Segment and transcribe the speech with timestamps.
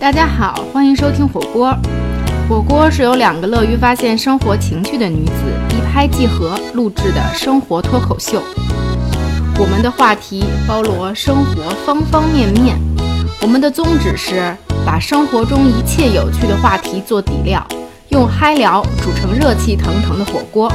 [0.00, 1.76] 大家好，欢迎收听火锅。
[2.48, 5.32] 火锅是由两个乐于发现生活情趣的女子
[5.70, 8.40] 一拍即合录制的生活脱口秀。
[9.58, 12.78] 我们的话题包罗生活方方面面，
[13.42, 14.56] 我们的宗旨是
[14.86, 17.66] 把生活中一切有趣的话题做底料，
[18.10, 20.72] 用嗨聊煮成热气腾腾的火锅。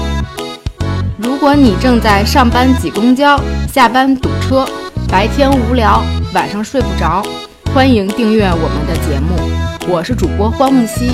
[1.18, 3.40] 如果你正在上班挤公交，
[3.72, 4.68] 下班堵车，
[5.08, 6.04] 白天无聊，
[6.34, 7.26] 晚上睡不着，
[7.74, 9.36] 欢迎订阅我们的节目。
[9.92, 11.10] 我是主播荒木希，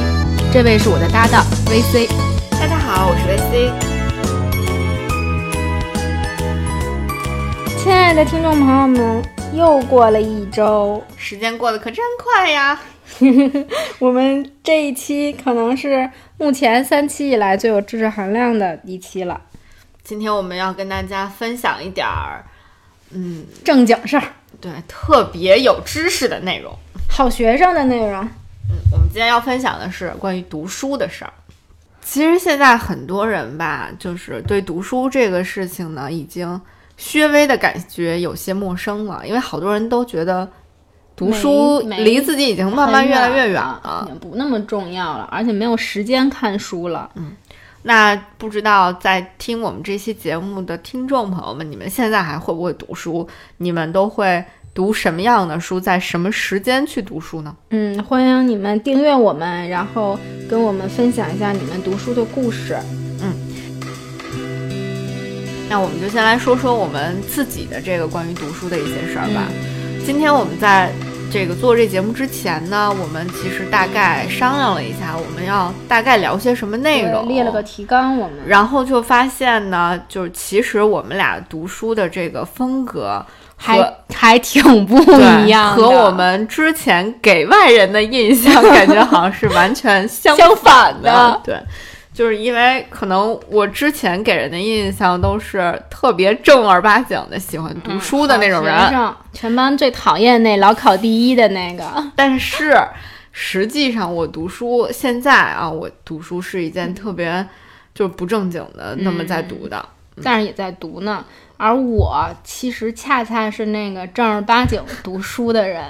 [0.52, 2.09] 这位是我的搭档 VC。
[2.52, 3.72] 大家好，我是 VC。
[7.81, 12.78] 亲爱的听众朋友们，又过了一周，时间过得可真快呀！
[13.98, 19.39] 我们这一期可能是目前三期以来最有知识含量的一期了。
[20.03, 22.44] 今天我们要跟大家分享一点儿，
[23.12, 24.23] 嗯，正经事儿，
[24.62, 26.73] 对，特别有知识的内容，
[27.09, 28.22] 好学生的内容。
[28.70, 31.34] 嗯，我们今天要分享的是关于读书的事儿。
[32.02, 36.59] 其实现在很多人吧，就是对读书这个事情呢，已经
[37.14, 40.50] 略微的感觉有些陌生了，因为好多人都觉得
[41.16, 44.17] 读书离自己已经慢慢越来越远了，了。
[44.20, 47.09] 不那么重要了，而且没有时间看书了。
[47.16, 47.36] 嗯
[47.83, 53.26] 那不知道在听我们这期节目的听众朋友们，你们现在还会不会读书？
[53.55, 54.44] 你们都会
[54.80, 55.77] 读什么样的书？
[55.77, 57.53] 在什么时间去读书呢？
[57.72, 60.17] 嗯，欢迎你们订阅我们，然后
[60.49, 62.77] 跟我们分享一下你们读书的故事。
[63.21, 63.33] 嗯
[65.69, 69.49] 那我们就先来说说我们自己的这个关于读书的一些事儿吧。
[70.05, 70.89] 今天我们在
[71.30, 84.97] 这个做这节目之前呢，我们其实大概商量了一下，我们要大概聊些什么内容，列了个提纲，我们然后就发现呢，就是其实我们俩读书的这个风格和还还挺不
[85.43, 91.41] 一样的，和我们之前给外人的印象 感觉好像是完全相相反的的。
[91.43, 91.59] 对，
[92.13, 101.83] 就是因为可能我之前给人的印象都是特别正儿八经的喜欢读书的那种人，全班最讨厌那老考第一的那个。
[102.15, 102.73] 但是
[103.33, 107.45] 实际上我读书现在啊，我读书是一件特别
[107.93, 109.86] 就是不正经的那么在读的。
[110.23, 111.25] 但是也在读呢。
[111.59, 115.83] 而我其实恰恰是那个正儿八经读书的人。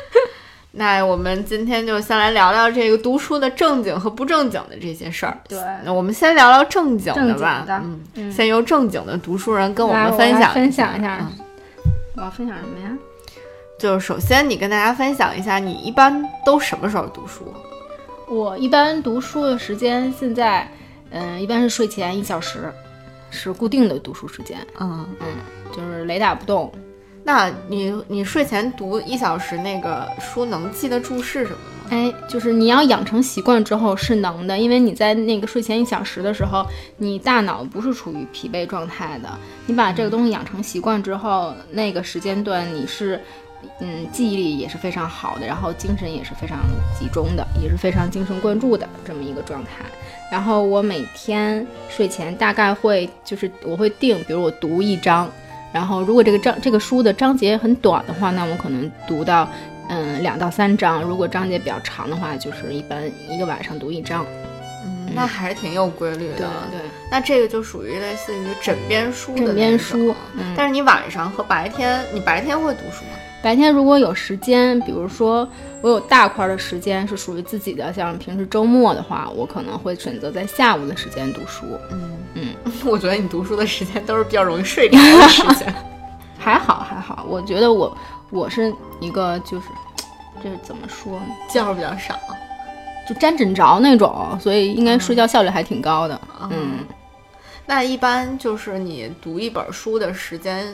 [0.72, 5.36] 那我们今天就先来聊聊这个读书的正经和不正经的这些事儿。
[5.48, 7.64] 对那我们先聊聊正经的吧。
[7.66, 11.32] 的嗯，嗯先由正经的读书人跟我们分享来分享一下嗯
[12.16, 12.96] 我要分享什么呀？
[13.78, 17.52] 就是首先你跟大家分享一下，你一般都什么时候读书？
[18.28, 20.70] 我一般读书的时间现在，
[21.10, 22.72] 嗯、一般是睡前一小时，
[23.30, 25.26] 是固定的读书时间，嗯嗯，
[25.74, 26.70] 就是雷打不动。
[27.22, 31.90] 那你你睡前读一小时那个书能记得住是什么吗？
[31.90, 36.64] 哎，就是你要养成习惯之后是能的，因为你在那个睡前一小时的时候，
[36.96, 39.28] 你大脑不是处于疲惫状态的。
[39.66, 43.20] 你把这个东西养成习惯之后，那个时间段你是，
[43.80, 46.58] 嗯，记忆力也是非常好的，然后精神也是非常
[46.98, 49.84] 集中的，也是非常精神贯注的这么一个状态。
[50.30, 55.28] 然后我每天睡前大概会就是我会定，比如我读一章，
[55.72, 59.48] 然后如果这个章这个书的章节很短的话，那我可能读到
[59.88, 64.24] 嗯两到三章；如果章节比较长的话，就是一般一个晚上读一章。
[64.86, 66.36] 嗯，那还是挺有规律的。
[66.38, 66.80] 对对，
[67.10, 70.14] 那这个就属于类似于枕边书的枕边书。
[70.34, 73.10] 嗯，但是你晚上和白天，你白天会读书吗？
[73.42, 75.48] 白天如果有时间，比如说
[75.80, 81.64] 我有大块的时间是属于自己的，像平时周末的话，我可能会选择在下午的时间读书。
[81.90, 85.74] 嗯嗯， 我觉得你读书的时间都是比较容易睡着的时间。
[86.38, 87.96] 还好还好，我觉得我
[88.30, 89.66] 我是一个就是，
[90.42, 91.26] 这是怎么说呢？
[91.48, 92.14] 觉比较少。
[93.08, 96.20] 就沾枕着那种，所以应该睡觉效率还挺高的。
[96.48, 96.84] 嗯，
[97.66, 100.72] 那一般就是你读一本书的时间，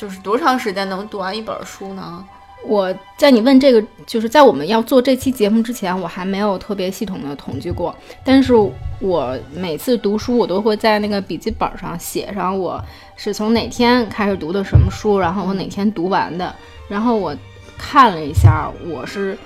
[0.00, 2.24] 就是多长时间能读完一本书呢？
[2.64, 7.94] 我在你问这个，就是在我们要做这期节目之前，我还没有特别系统的统计过。
[8.24, 8.54] 但是
[8.98, 12.82] 我每次读书，我都会在那个笔记本上写上我
[13.14, 16.54] 是从哪天开始读的什么书，然后我哪天读完的。
[16.88, 17.36] 然后我
[17.76, 19.36] 看了一下，我是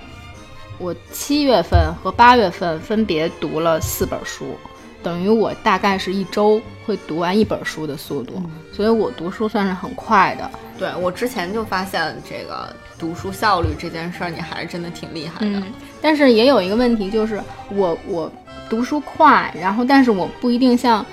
[0.79, 4.57] 我七月份和八月份分别读了四本书，
[5.05, 8.43] 等于我大概是一周会读完一本书的速度，
[8.73, 10.51] 所以我读书算是很快的。
[10.77, 15.61] 对我之前就发现这个读书效率这件事儿，你还是真的挺厉害的。
[15.61, 15.63] 嗯，
[16.03, 17.41] 但是也有一个问题，就是
[17.71, 18.33] 我我
[18.69, 21.05] 读书快，然后但是我不一定像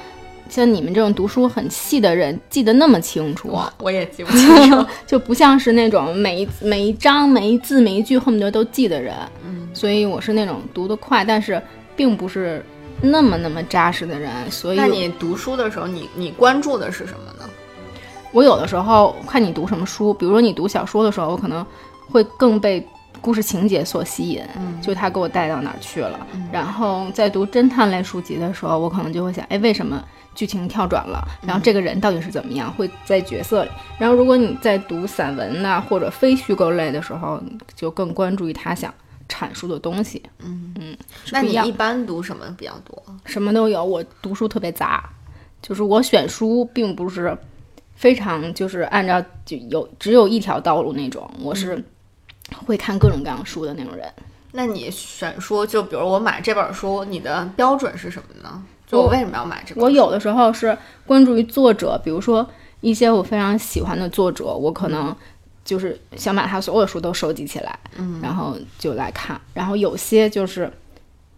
[0.50, 9.14] 像你们这种读书很细的人记得那么清楚，我也记不 清楚， 就不像是那种每一每一章每一字每一句恨不得都记的人。
[9.46, 11.62] 嗯，所以我是那种读得快，但是
[11.96, 12.66] 并不是
[13.02, 14.30] 那么那么扎实的人。
[14.52, 17.50] 所以，那你读书的时候，你你关注的是什么呢？
[18.32, 21.66] 我有的时候看你读什么书，比如说你读小说的时候，我可能
[22.10, 22.86] 会更被。
[23.20, 26.26] 故事情节所吸引，嗯就他给我带到哪儿去了。
[26.52, 30.04] 然后在读侦探类书籍的时候，我可能就会想，哎，为什么
[30.34, 31.24] 剧情跳转了？
[31.46, 32.74] 然后这个人到底是怎么样？
[32.74, 33.70] 会在角色里。
[34.00, 37.40] 然后如果你在读散文呐或者非虚构类的时候，
[37.76, 38.92] 就更关注于他想
[39.32, 40.22] 阐述的东西。
[40.40, 40.98] 嗯嗯，
[41.32, 43.02] 那你一般读什么比较多？
[43.24, 43.84] 什么都有。
[43.84, 45.10] 我读书特别杂，
[45.62, 47.38] 就是我选书并不是
[47.96, 51.82] 非常就是按照就有只有一条道路那种，我是。
[52.66, 54.06] 会看各种各样书的那种人，
[54.52, 58.62] 那你选书，就比如我买这本书，你的标准是什么呢？
[58.86, 59.74] 就我为什么要买这？
[59.80, 62.46] 我有的时候是关注于作者，比如说
[62.82, 65.16] 一些我非常喜欢的作者，我可能
[65.64, 69.40] 就是想把他所有的书都收集起来，嗯，然后就来看。
[69.54, 70.72] 然后有些就是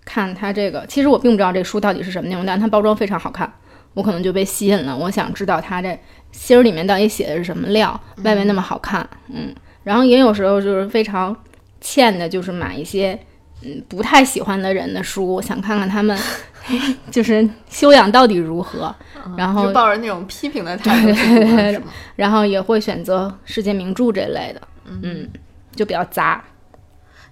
[0.06, 3.52] 看他这个，其实我并不知道这书到底是什么内容，但它包装非常好看，
[3.94, 4.96] 我可能就被吸引了。
[4.96, 5.98] 我想知道它这
[6.32, 9.54] 芯儿里面到底写的是什么料，外面那么好看，嗯。
[9.84, 11.36] 然后也有时候就是非常
[11.82, 13.20] 欠的，就是买一些
[13.62, 16.18] 嗯不太喜欢的人的书，想看看他们
[17.12, 18.96] 就是修养到底如何。
[19.38, 21.82] 然后抱着那种批评的态度
[22.16, 25.30] 然后也会选择世界名著这类的，嗯，
[25.76, 26.44] 就比较杂。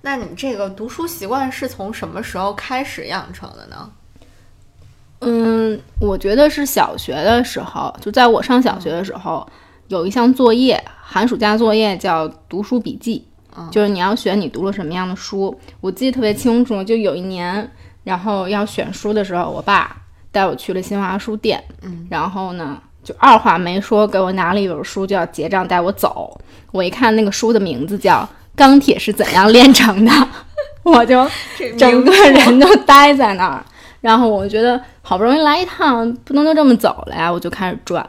[0.02, 3.92] 那你这个读书习惯是从什么时候开始养成的呢？
[5.20, 9.48] 嗯，我觉得是小学的时候，就在我上小学的时候。
[9.88, 13.28] 有一项作业，寒暑假作业叫读书笔记，
[13.70, 15.54] 就是你要选你读了什么样的书。
[15.82, 17.70] 我记得特别清楚，就有一年，
[18.06, 20.01] 然后要选书的时候，我爸
[20.32, 26.40] 带我去了新华书店，嗯然后呢，就二话没说给我拿了一本书，就要结账带我走。
[26.72, 28.20] 我一看那个书的名字叫
[28.56, 30.12] 《钢铁是怎样炼成的》，
[30.84, 31.28] 我就
[31.78, 33.66] 整个人都呆在那儿。
[34.00, 38.08] 然后我觉得好不容易来一趟，不能就这么走了呀，我就开始转。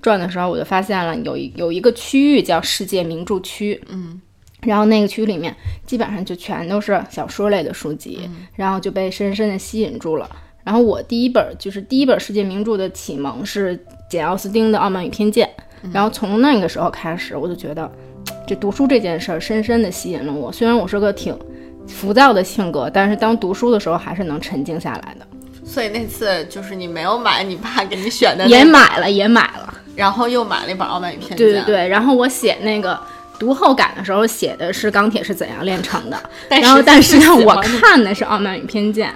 [0.00, 4.20] 转的时候，我就发现了有一有一个区域叫世界名著区，嗯，
[4.62, 5.54] 然后那个区里面
[5.84, 10.30] 基本上就全都是小说类的书籍，然后就被深深的吸引住了。
[10.64, 13.78] 然后我第一本就是第一本世界名著的启蒙是
[14.08, 15.48] 简奥斯汀的《傲慢与偏见》，
[15.92, 17.90] 然后从那个时候开始，我就觉得
[18.48, 20.50] 这读书这件事儿深深的吸引了我。
[20.50, 21.38] 虽然我是个挺
[21.86, 25.26] 浮躁的性格，但是当读书的时候还是能沉静下来的。
[25.64, 29.74] 所以那次就是你没有买你爸给你选的，也买了，也买了。
[29.94, 31.36] 然后又买了一本《傲慢与偏见》。
[31.38, 32.98] 对对对，然后我写那个
[33.38, 36.18] 读后感的时候写的是钢铁是怎样炼成的，
[36.48, 39.10] 然后但是呢，我看的是《傲慢与偏见》，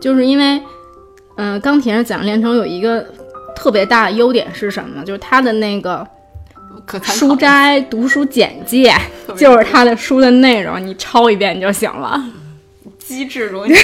[0.00, 0.60] 就是因为，
[1.38, 3.04] 嗯，钢铁是怎样炼成有一个
[3.54, 5.04] 特别大的优点是什么？
[5.04, 6.06] 就是它的那个
[7.02, 8.92] 书斋读书简介，
[9.36, 12.20] 就是它的书的内容，你抄一遍就行了。
[12.98, 13.74] 机智如你，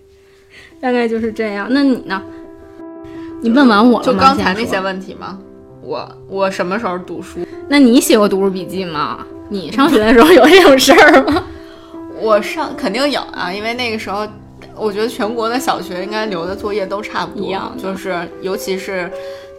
[0.80, 1.66] 大概就是这样。
[1.70, 2.22] 那你呢？
[3.40, 4.12] 你问完我了吗？
[4.12, 5.38] 就刚才那些问题吗？
[5.82, 7.40] 我我什么时候读书？
[7.68, 9.26] 那你写过读书笔记吗？
[9.48, 11.44] 你上学的时候有这种事儿吗？
[12.20, 14.26] 我上肯定有啊，因为那个时候，
[14.76, 19.10] 我觉得全国的小学应该留的作业都差不多，就是尤其是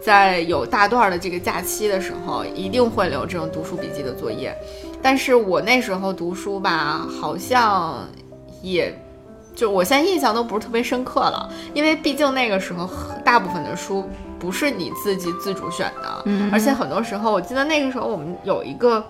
[0.02, 4.56] 在有大段的这个假期的时候，一定会留这种读书笔记的作业。
[5.02, 8.06] 但是我那时候读书吧，好像
[8.62, 8.92] 也
[9.54, 12.88] 就我现在印象都不是特别深刻了，因为毕竟那个时候
[13.24, 14.04] 大部分的书。
[14.38, 19.02] 不是你自己自主选的，而且很多时候，我记得那个时候我们有一个，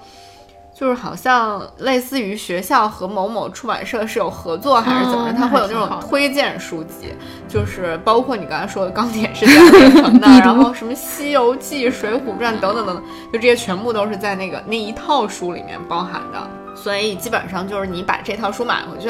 [0.79, 7.15] 就是好像类似于学校和某某出版社是有合作还是怎么着，它会有那种推荐书籍，
[7.49, 13.03] 就是包括你刚才说的《钢铁是怎样炼成的》，然后什么《西游记》《水浒传》等等等等，
[13.33, 16.47] 就这些全部都是在那个那一套书里面包含的。
[16.75, 19.09] 所以基本上就是你把这套书买回去，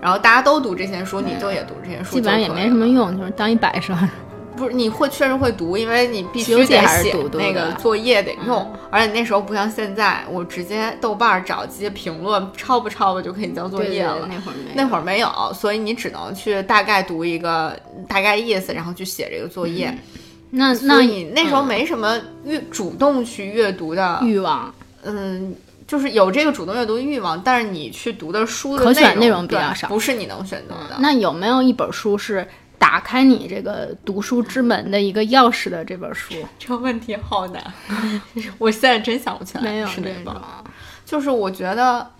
[0.00, 3.92] 然后大家都读这些书，你就也读这些书，基本上也没什么用，就是当一摆设。
[4.60, 14.28] 不是你会确实会读，因为你必须得写那个作业得用，而且那时候不像现在，我直接豆瓣找这些评论抄不抄吧就可以交作业了。
[14.28, 17.74] 那会儿没那会儿没有，所以你只能去大概读一个
[18.06, 19.96] 大概意思，然后去写这个作业。
[20.50, 24.74] 那那你那时候没什么阅主动去阅读的欲望，
[25.04, 25.54] 嗯，
[25.86, 30.96] 就是有这个主动阅读欲望，但是你去读的书可选内容比较少，不是你能选择的。
[30.98, 32.46] 那有没有一本书是？
[32.80, 37.62] 打开你这个读书之门的一个钥匙的这本书，这个问题好难，
[38.56, 39.62] 我现在真想不起来。
[39.62, 40.34] 没有是哪本？
[41.04, 42.10] 就是我觉得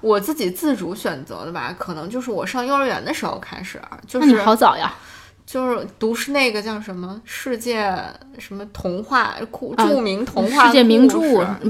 [0.00, 4.94] 我自己自主选择的吧，可能就是我上幼儿园的时候开始，就是好早呀。
[5.44, 7.94] 就是读是那个叫什么世界
[8.36, 9.36] 什么童话
[9.78, 11.20] 著名童话世界名著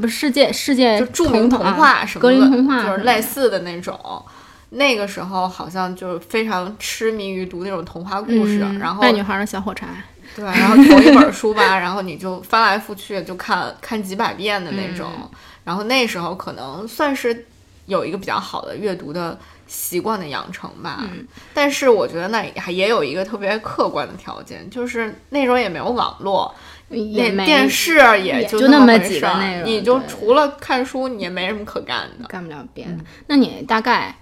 [0.00, 4.24] 不是世界世界就著名童啊话什么的，格林童话就是类似的那种。
[4.70, 9.86] 那个时候好像就是非常痴迷于读那种童话故事，嗯然后卖女孩的小火柴，
[10.34, 15.10] 对，然后头一本书吧，然后你就翻来覆去就看看几百遍的那种。
[15.16, 15.30] 嗯
[15.66, 17.44] 然后那时候可能算是
[17.86, 20.98] 有一个比较好的阅读的习惯的养成吧。
[21.00, 26.54] 嗯但是我觉得那还也有一个特别客观的条件，就是那时候也没有网络，
[26.88, 32.28] 也没电视也也就就那么几个内容你就除了看书，你也没什么可干的。
[32.28, 33.04] 干不了别嗯的。
[33.26, 34.14] 那你大概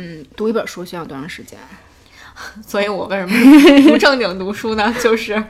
[0.00, 1.58] 嗯读一本书需要多长时间？
[2.66, 4.94] 所以我为什么不正经读书呢？
[5.02, 5.42] 就是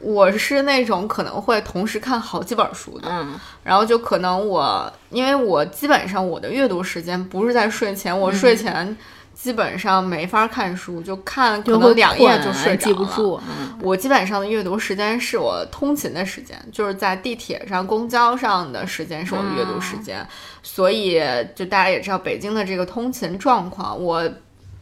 [0.00, 8.96] 我是那种可能会同时看好几本书的，嗯然后就可能我因为我基本上我的阅读时间不是在睡前，我睡前
[9.40, 13.08] 基本上没法看书，就看可能两页就睡着记不了。
[13.14, 13.40] 住。
[13.48, 20.26] 嗯我基本上的阅读时间是我通勤的时间，就是在地铁上、公交上的时间是我的阅读时间，
[20.64, 21.22] 所以
[21.54, 24.28] 就大家也知道北京的这个通勤状况，我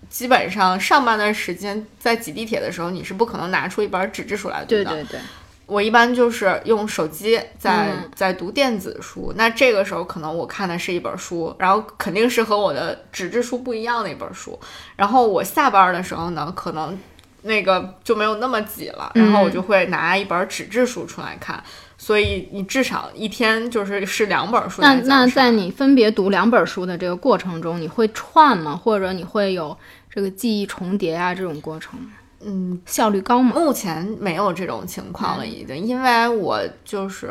[0.08, 4.84] 基本上上班的时间在挤地铁的时候，你是不可能拿出一本纸质书来读的。
[4.84, 5.20] 对对对，
[5.66, 14.58] 我一般就是用手机在、嗯在读电子书，那这个时候可能我看的是一本书，然后肯定是和我的纸质书不一样的一本书。
[14.96, 16.99] 然后我下班的时候呢，可能
[17.42, 21.62] 那个就没有那么挤了，然后我就会拿一本纸质书出来看。
[21.99, 28.76] 所以你至少一天就是是两本书那那在你分别读两本书的这个过程中，你会串吗？
[28.76, 29.76] 或者你会有
[30.11, 31.99] 这个记忆重叠啊这种过程？
[32.40, 33.52] 嗯，效率高吗？
[33.54, 37.30] 目前没有这种情况嗯了，已经，因为我就是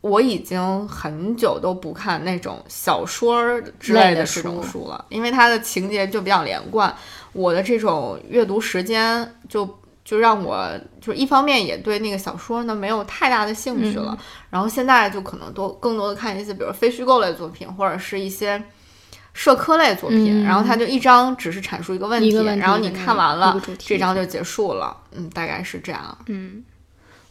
[0.00, 6.94] 我已经很久都不看那种小说之类类的这种书书了，因为它的情节就比较连贯，
[7.32, 9.68] 我的这种阅读时间就。
[10.02, 10.66] 就让我
[11.00, 18.60] 就是一方面也对那个小说呢没有太大的兴趣嗯了，然后现在就可能多更多的看一些比如非虚构类作品或者是一些
[19.32, 26.18] 社科类作品，嗯然后它就一章只是阐述一个问题，问题然后你看完了这章就结束了，嗯，大概是这样。
[26.26, 26.62] 嗯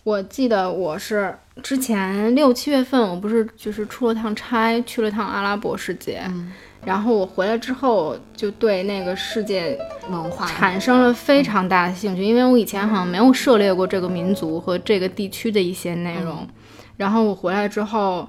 [0.04, 6.52] 我记得我是之前六七月份，我不是就是出了趟差，去了趟阿拉伯世界，嗯
[6.86, 9.78] 然后我回来之后就对那个世界
[10.10, 16.48] 文化产生了非常大的兴趣，因为我以前好像没有涉猎过这个民族和这个地区的一些内容。
[16.96, 18.28] 然后我回来之后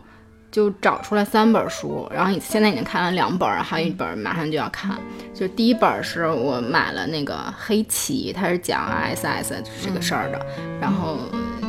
[0.51, 4.99] 就找出来三本书，然后现在已经看了两本，还有一本马上就要看。
[5.35, 10.45] 就第一本是我买了那个《黑棋》，它是讲 SS 这个事儿的，
[10.81, 11.19] 然后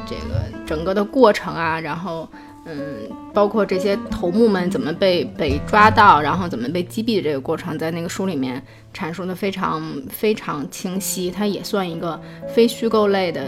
[0.06, 2.28] 这个整个的过程啊，然后。
[2.66, 8.62] 嗯，包括这些头目们怎么被被抓到，然后怎么被击毙的这个过程，在那个书里面
[8.94, 11.32] 阐述的非常非常清晰。
[11.32, 12.22] 它也算一个
[12.54, 13.44] 非虚构类的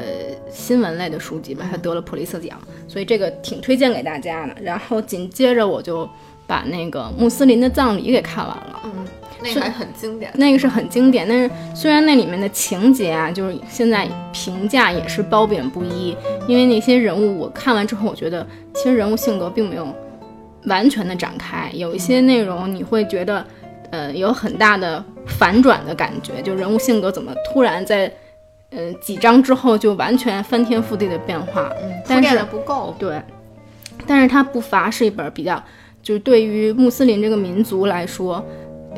[0.50, 4.55] 新闻类的书籍吧，它得了普利策奖，所以这个挺推荐给大家的。
[4.62, 6.10] 然后紧接着我就
[6.48, 8.82] 把那个穆斯林的葬礼给看完了。
[8.86, 9.05] 嗯，
[9.43, 10.31] 那个还很经典。
[10.35, 16.15] 那个是很经典，但是虽然那里面的情节啊，就是现在评价也是褒贬不一，
[16.47, 19.88] 因为那些人物我看完之后，我觉得其实人物性格并没有
[20.65, 23.45] 完全的展开，有一些内容你会觉得，
[23.91, 28.12] 呃，有很大的反转的感觉，就人物性格怎么突然在，
[28.69, 32.95] 呃，几章之后就完全翻天覆地的变化，嗯，但是不够。
[32.97, 33.21] 对，
[34.07, 35.62] 但是它不乏是一本比较，
[36.01, 38.43] 就是对于穆斯林这个民族来说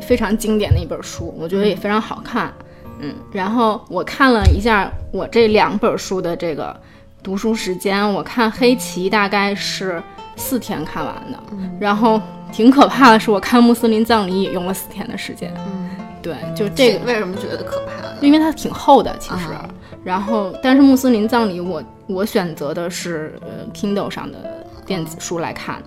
[0.00, 2.52] 非常经典的一本书，我觉得也非常好看。
[3.00, 6.74] 嗯，然后我看了一下我这两本书的这个
[7.22, 10.02] 读书时间，我看《黑棋》大概是
[10.36, 11.38] 四天看完的，
[11.78, 15.52] 然后挺可怕的是，我看《穆斯林葬礼》也用了四天的时间。
[15.56, 15.90] 嗯，
[16.22, 18.16] 对，就这个，为什么觉得可怕呢？
[18.20, 19.52] 因为它挺厚的，其实。
[19.52, 19.68] 啊
[20.04, 24.38] 然后，但是穆斯林葬礼我我选择的是呃 Kindle 上的
[24.86, 25.82] 电子书来看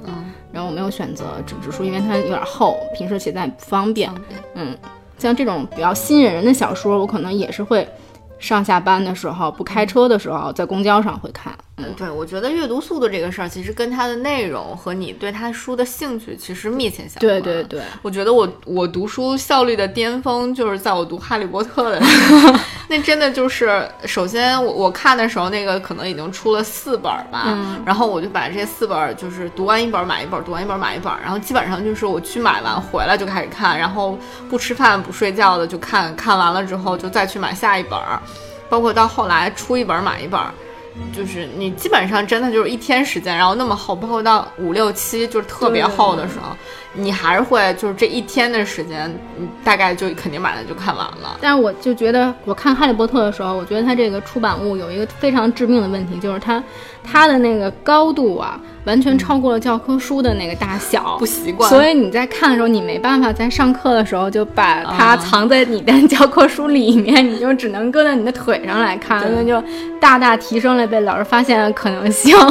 [0.51, 4.09] 然后我没有选择纸质书，因为它有点厚，平时携带不方便。
[4.11, 4.77] 方便嗯，
[5.17, 7.87] 像这种比较吸引人的小说，我可能也是会
[8.39, 11.53] 上下班的时候不开车的时候，在公交上会看。
[11.79, 17.19] 嗯，对，我觉得阅读速度这个事儿，其实跟它的内容和你对它书的兴趣其实密切相关。
[17.19, 22.53] 对对对，我觉得我我读书效率的巅峰就是在我读《哈利波特》的时候，
[22.89, 34.17] 那真的就是，首先我我看的时候，那个可能已经出了四本儿吧，嗯然后我就把这四本儿就是读完一本儿买一本儿，读完一本儿买一本儿，然后基本上就是我去买完回来就开始看，然后
[34.49, 38.19] 不吃饭不睡觉的就看，看完了之后就再去买下一本儿，
[38.69, 40.51] 包括到后来出一本儿买一本儿。
[41.13, 46.55] 就是你基本上真的就是一天时间，然后那么厚，包括到五六七就是特别厚的时候，
[46.93, 51.37] 你还是会就是这一天的时间，你大概就肯定把它就看完了。
[51.39, 56.61] 但是我就觉得，我看《哈利波特》的时候，我觉得它这个出版物有一个非常致命的问题，就是它
[57.03, 61.69] 它的那个高度啊，完全超过了教科书的那个大小，不习惯。
[61.69, 69.63] 所以你在看的时候，你没办法在上课的时候就把它藏在你的教科书里面，你就只能搁在你的腿上来看，那就
[70.01, 72.35] 大大提升了被老师发现的可能性。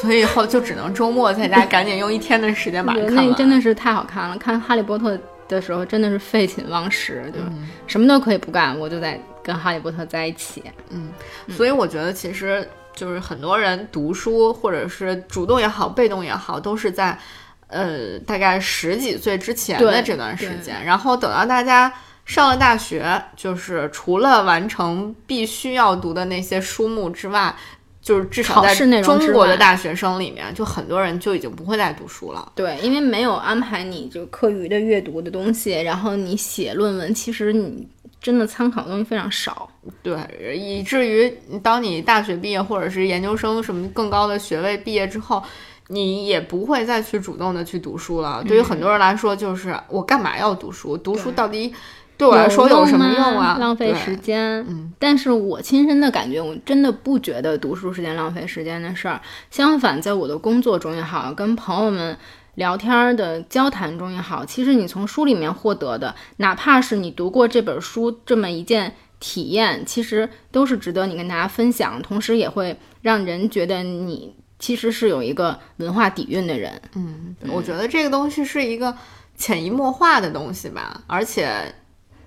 [0.00, 3.28] 所以以后就只能周末在家 赶紧用一天的时间把它看完。
[3.28, 5.14] 那真的是太好看了，看《哈利波特》
[5.46, 7.46] 的时候真的是废寝忘食，就是
[7.86, 10.64] 什么都可以不干，我就在跟哈利波特在一起。
[10.88, 11.12] 嗯，
[11.50, 17.18] 所以我觉得其实就是很多人读书，或者是主动也好，被动也好，都是在
[17.66, 21.92] 呃大概十几岁之前的这段时间，然后等到大家
[22.24, 27.54] 上了大学，就是除了完成必须要读的那些书目之外。
[28.02, 32.52] 就是至少在中国的大学生里面，就很多人就已经不会再读书了。
[32.54, 37.86] 对，因为没有安排你就课余的阅读的东西，然后你写论文，其实你
[38.20, 39.68] 真的参考的东西非常少。
[40.02, 40.18] 对，
[40.56, 41.30] 以至于
[41.62, 45.42] 当你大学毕业或者是研究生什么更高的学位毕业之后，
[45.88, 48.42] 你也不会再去主动的去读书了。
[48.48, 50.96] 对于很多人来说，就是我干嘛要读书？
[50.96, 51.74] 读书到底？
[52.20, 53.56] 对我来说有什么用啊？
[53.58, 54.60] 浪费时间。
[54.68, 59.18] 嗯，但是我亲身的感觉，我真的不觉得读书是件浪费时间的事儿。
[59.50, 62.14] 相反，在我的工作中也好，跟朋友们
[62.56, 76.82] 聊天的交谈中也好，其实你从书里面获得的，哪怕是你读过这本书这么一件体验，其实都是值得你跟大家分享，同时也会让人觉得你其实是有一个文化底蕴的人。
[76.94, 78.94] 嗯，我觉得这个东西是一个
[79.38, 81.74] 潜移默化的东西吧，而且。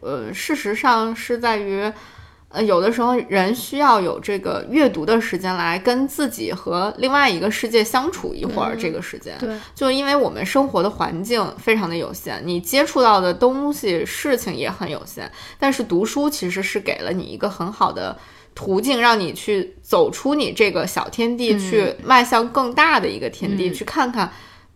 [0.03, 1.91] 呃，事实上是在于，
[2.49, 8.75] 呃，有的时候人需要有这个阅读的时间来跟自己和另外一个世界相处一会儿。
[8.77, 15.31] 这个时间，对，就因为我们生活的环境非常的有限，你接触到的东西、事情也很有限。
[15.57, 18.17] 但是读书其实是给了你一个很好的
[18.53, 24.31] 途径，让你去走出你这个小天地，去迈向更大的一个天地，去看看。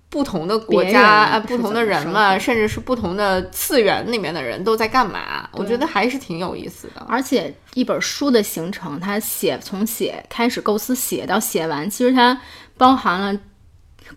[0.10, 5.50] 不同的国家啊，不同的人们，甚至是不同的次元里面的人都在干嘛？
[5.52, 7.06] 我觉得还是挺有意思的。
[7.10, 12.39] 而且一本书的形成，它写从写开始构思写到写完，其实它
[12.78, 13.38] 包含了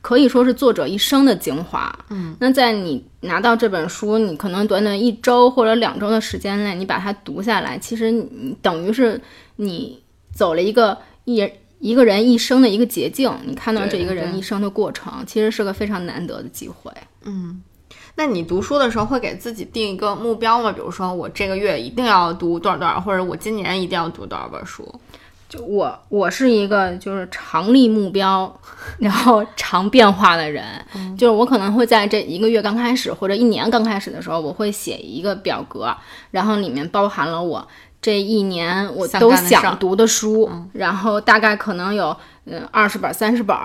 [0.00, 1.92] 可以说是作者一生的精华。
[2.10, 9.20] 嗯，那在你拿到这本书，你可能短短一周或者两周的时间内，你把它读下来，其实你等于是
[9.56, 10.00] 你
[10.32, 11.50] 走了一个一。
[11.80, 16.92] 一个人一生的一个捷径，你看到这一个人一生的过程，其实是个非常难得的机会。
[17.24, 17.62] 嗯，
[18.14, 20.70] 那你读书的时候会给自己定一个目标吗？
[20.70, 24.94] 比如说我这个月一定要读多少多少，或者我今年一定要读多少本书？
[25.48, 28.60] 就我，我是一个就是常立目标，
[28.98, 30.64] 然后常变化的人。
[31.18, 35.92] 就是我可能会在这一个月刚开始，或者一年刚开始的时候，我会写一个表格，
[36.30, 37.66] 然后里面包含了我。
[38.02, 43.56] 这一年我都想读的书，然后大概可能有嗯二十本、三十本。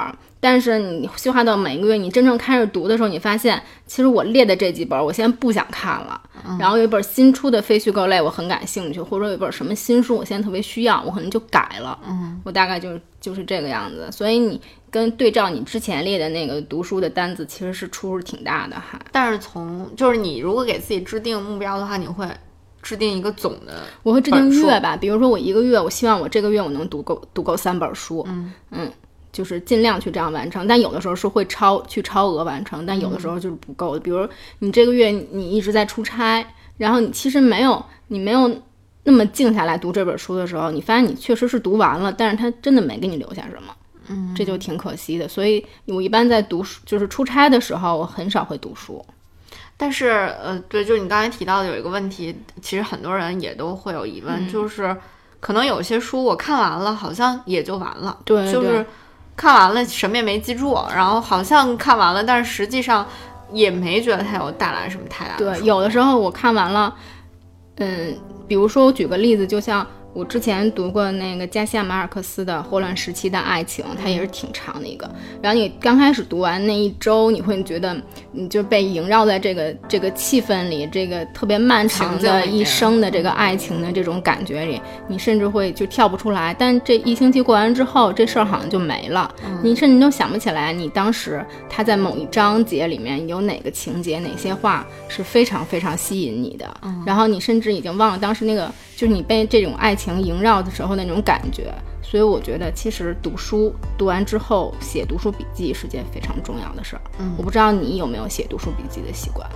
[0.41, 6.21] 但是你细化到每个月，你真正开始读的时候，你发现其实我列的这几本，我现在不想看了。
[6.59, 11.97] 然后有一本新出的非虚构类，我很感兴趣，或者说有一本什么新书，我现在特别需要，我可能就改了。
[12.07, 14.07] 嗯，我大概就是就是这个样子。
[14.11, 18.99] 所以你跟对照你之前列的那个读书的单子，其实是出入挺大的哈。
[19.11, 22.27] 但是从就是你如果给自己制定目标的话，你会。
[22.85, 24.95] 制定一个总的，我会制定月吧。
[24.95, 28.23] 比如说，我一个月，我希望我这个月我能读够读够三本书。
[28.27, 28.91] 嗯嗯，
[29.31, 30.67] 就是尽量去这样完成。
[30.67, 33.99] 但有的时候是会超去超额完成，但有的时候就是不够的。
[33.99, 36.45] 比如你这个月你一直在出差，
[36.77, 38.61] 然后你其实没有你没有
[39.03, 43.73] 那么静下来读这本书的时候，你发现你确实是读完了，但是它真的没给你留下什么。
[44.07, 45.27] 嗯，这就挺可惜的。
[45.27, 49.03] 所以我一般在读书，就是出差的时候，我很少会读书。
[49.77, 50.07] 但是，
[50.41, 54.95] 呃，对，就是你刚才提到的有一个问题，其实很多人也都会有疑问，就是
[55.39, 58.85] 可能有些书我看完了，好像也就完了，对，就是
[59.35, 63.05] 看完了什么也没记住，然后好像看完了，但是实际上
[63.51, 65.57] 也没觉得它有带来什么太大的。
[65.57, 66.95] 对，有的时候我看完了，
[67.77, 69.85] 嗯，比如说我举个例子，就像。
[70.15, 75.13] 我之前读过那个加西亚马尔克斯的《霍乱时期的爱情》，它也是挺长的一个。
[75.41, 77.93] 然后你刚开始读完那一周，你会觉得
[78.31, 86.55] 你就被萦绕在这个这个气氛里，这个特别漫长的一生的这个爱情的这种感觉里，你甚至会就跳不出来。
[86.57, 89.29] 但这一星期过完之后，这事儿好像就没了，
[89.61, 96.65] 你甚至都想不起来你当时他在某一章节里面有哪个情节、哪些话是非常非常吸引你的。
[97.05, 100.04] 然后你甚至已经忘了当时那个就是你被这种爱情。
[100.05, 101.73] 情萦绕的时候那种感觉。
[102.03, 107.01] 所以我觉得，其实读书读完之后写读书笔记是件非常重要的事儿。
[107.19, 109.49] 嗯我不知道你有没有写读书笔记的习惯。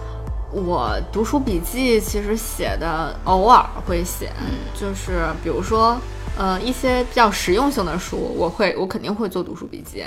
[0.52, 4.32] 我读书笔记其实写的偶尔会写，
[4.74, 5.96] 就是比如说，
[6.36, 10.04] 呃，一些比较实用性的书，我会我肯定会做读书笔记，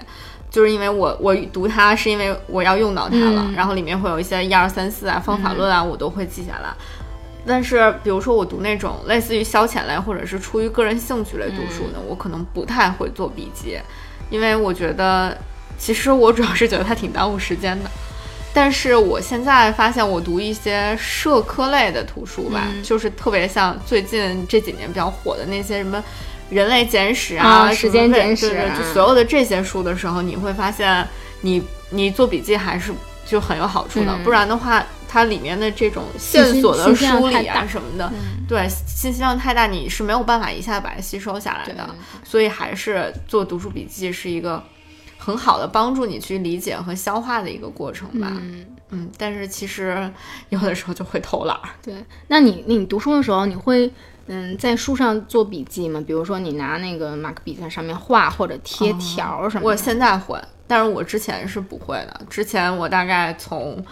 [0.51, 6.75] 就是因为我我读它是因为我要用到它了，嗯然后里面会有一些一二三四啊方法论啊，我都会记下来。
[7.47, 13.79] 但是，比如说我读那种类似于消遣类或者是出于个人兴趣类读书呢，我可能不太会做笔记，
[14.31, 15.37] 因为我觉得，
[15.77, 17.91] 其实我主要是觉得它挺耽误时间的。
[18.55, 22.83] 但是我现在发现，我读一些社科类的图书吧，嗯。
[22.83, 25.99] 就是特别像最近这几年比较火的那些什么
[26.55, 31.09] 《人类简史》啊啊，时间简史啊就所有的这些书的时候，你会发现
[31.41, 32.93] 你你做笔记还是
[33.25, 34.23] 就很有好处的，嗯。
[34.23, 41.95] 不然的话，它里面的这种线索的梳理啊什么的，嗯，对信息量太大，你是没有办法一下把它吸收下来的。
[42.25, 44.63] 所以还是做读书笔记是一个
[45.19, 48.29] 很好的帮助你去理解和消化的一个过程吧。
[48.31, 50.11] 嗯，嗯，但是其实
[50.49, 51.69] 有的时候就会偷懒儿。
[51.83, 51.95] 对。
[52.29, 53.93] 那你你读书的时候，你会
[54.29, 56.03] 嗯在书上做笔记吗？
[56.07, 59.67] 比如说你拿那个马克笔在上面画或者贴条什么的。
[59.67, 62.21] 我现在会，但是我之前是不会的。
[62.31, 63.85] 之前我大概从，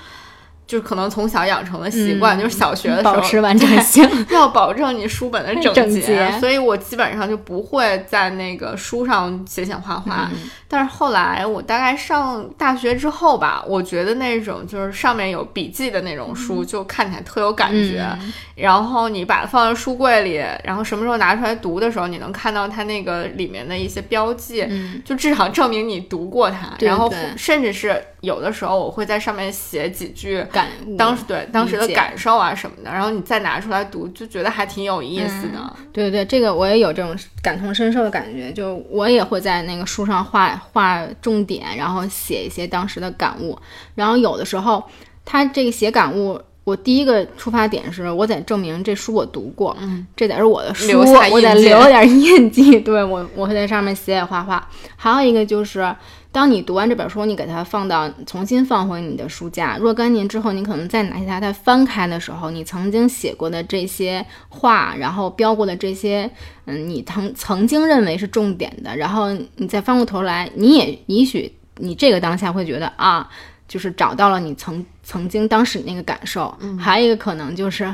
[0.70, 4.08] 就可能从小养成的习惯，嗯就是小学的时候保持完整性。
[4.30, 10.30] 要保证你书本的整整洁所以我基本上就不会在那个书上写写画画。
[10.32, 18.06] 嗯但是后来我大概上大学之后吧，我觉得那种就是上面有笔记的那种书，就看起来特有感觉。
[18.20, 26.68] 嗯然后你把它放在书柜里，然后什么时候拿出来读的时候，你能看到它那个里面的一些标记，嗯就至少证明你读过它。
[26.78, 30.44] 对然后甚至是有的时候我会在上面写几句。
[30.52, 30.96] 感悟。
[30.96, 35.76] 当时对当时的感受啊什么的，然后你再拿出来读，就觉得还挺有意思的。
[35.92, 43.58] 对对对，这个我也有这种感同身受的感觉，就我也会在那个书上画画重点，然后写一些当时的感悟。
[43.94, 44.82] 然后有的时候，
[45.24, 52.78] 他这个写感悟，我第一个出发点是我得证明这书我读过，嗯，这得是我的书，我得留点 印记。
[52.80, 54.68] 对我，我会在上面写写画画。
[54.96, 55.94] 还有一个就是，
[56.32, 66.30] 当你读完这本书，你给它放到重新放回你的书架，若干年之后，你可能再拿起它，它翻开的时候，你曾经写过的这些话，然后标过的这些，
[66.66, 73.28] 嗯，你曾曾经认为是重点的，然后你再翻过头来，你也也许你这个当下会觉得啊，
[73.66, 76.56] 就是找到了你曾曾经当时那个感受。
[76.78, 77.92] 还有一个可能就是，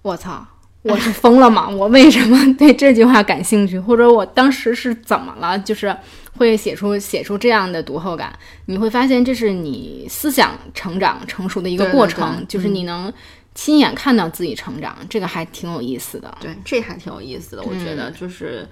[0.00, 0.46] 我操。
[0.82, 1.66] 我是疯了吗？
[1.74, 3.76] 我为什么对这句话感兴趣？
[3.76, 5.58] 或者我当时是怎么了？
[5.58, 5.92] 就是
[6.36, 13.12] 会写出写出这样的读后感，你会发现这是你思想成长成熟的一个过程，对就是你能
[13.54, 16.36] 亲眼看到自己成长，这个还挺有意思的。
[16.40, 18.68] 对，这还挺有意思的，我觉得就是，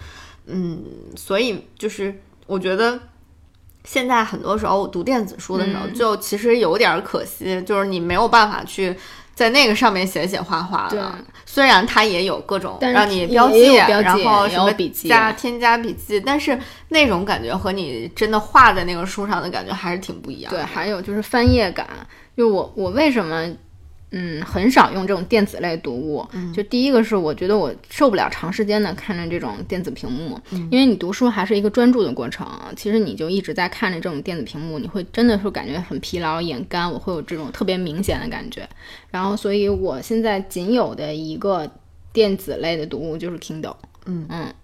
[0.47, 0.83] 嗯，
[1.17, 2.15] 所以就是
[2.47, 3.01] 我觉得。
[3.87, 8.97] 现在很多时候读电子书的时候，嗯就其实有点儿可惜，就是你没有办法去
[9.35, 11.19] 在那个上面写写画画对了。
[11.47, 20.59] 虽然它也有各种让你标记，标记然后什么有笔记加添加笔记，但是那种感觉和你真的画在那个书上的感觉还是挺不一样的。
[20.59, 21.87] 对，还有就是翻页感，
[22.37, 23.49] 就我我为什么
[24.17, 26.25] 嗯很少用这种电子类读物？
[26.55, 32.47] 就第一个是我觉得我受不了长时间的看着这种电子屏幕，因为你读书还是一个专注的过程，
[32.77, 38.69] 其实你就一直在看着这种电子屏幕，你会真的是感觉很疲劳、眼干，我会有这种特别明显的感觉。
[39.11, 41.69] 然后，所以我现在仅有的一个
[42.13, 44.55] 电子类的读物就是 Kindle，嗯嗯。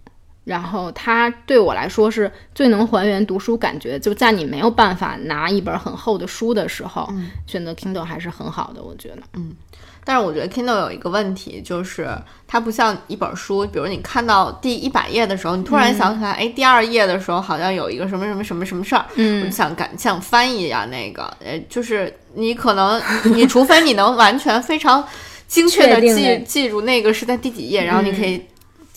[0.51, 7.09] 然后它对我来说是最能还原读书感觉，就在你没有办法拿一本很厚的书的时候，
[7.47, 9.23] 选择 Kindle 还是很好的，我觉得。
[9.35, 9.55] 嗯
[10.03, 12.09] 但是我觉得 Kindle 有一个问题，就是
[12.49, 23.01] 它不像一本书，比如你看到第一百页的时候，你突然想起来，哎、第二页的时候好像有一个什么什么什么什么事儿，我就嗯，想赶想翻译一下那个，呃，就是你可能
[23.37, 25.07] 你除非你能完全非常
[25.47, 28.43] 精确的记记住那个是在第几页，然后你可以。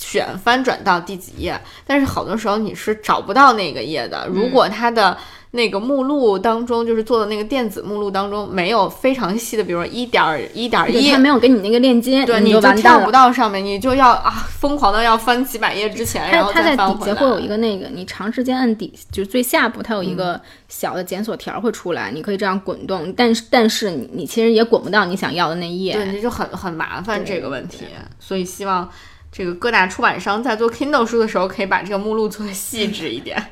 [0.04, 4.28] 选翻转到第几页，但是好多时候你是找不到那个页的。
[4.28, 5.18] 如果它的
[5.52, 13.12] 那个目录当中，就是做的那个电子目录当中没有非常细的，比如说一点一点一对它，没有给你那个链接，对，你你就跳不。
[13.14, 16.76] 到上面，你就要啊疯狂的要翻几百页之前，然后它它在。
[16.76, 25.94] 底下会有一个那个，你长时间按底，就是最下部它有一嗯个小的检索条会出来，你可以这样滚动，但是但是你你其实也滚不到你想要的那一页。
[25.94, 27.86] 对，这就很很麻烦这个问题，
[28.20, 28.90] 所以希望
[29.34, 33.44] 这个各大出版商在做 Kindle 书的时候，可以把这个目录做的细致一点。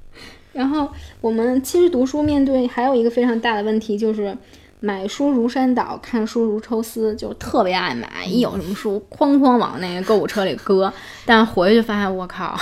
[0.52, 0.86] 然后
[1.22, 4.36] 我们其实读书面对还有一个非常大的问题就是，
[4.80, 10.92] 买书如山倒，看书如抽丝，就特别爱买，一有什么书，哐哐往那个购物车里搁。
[11.24, 12.54] 但回去发现，我靠，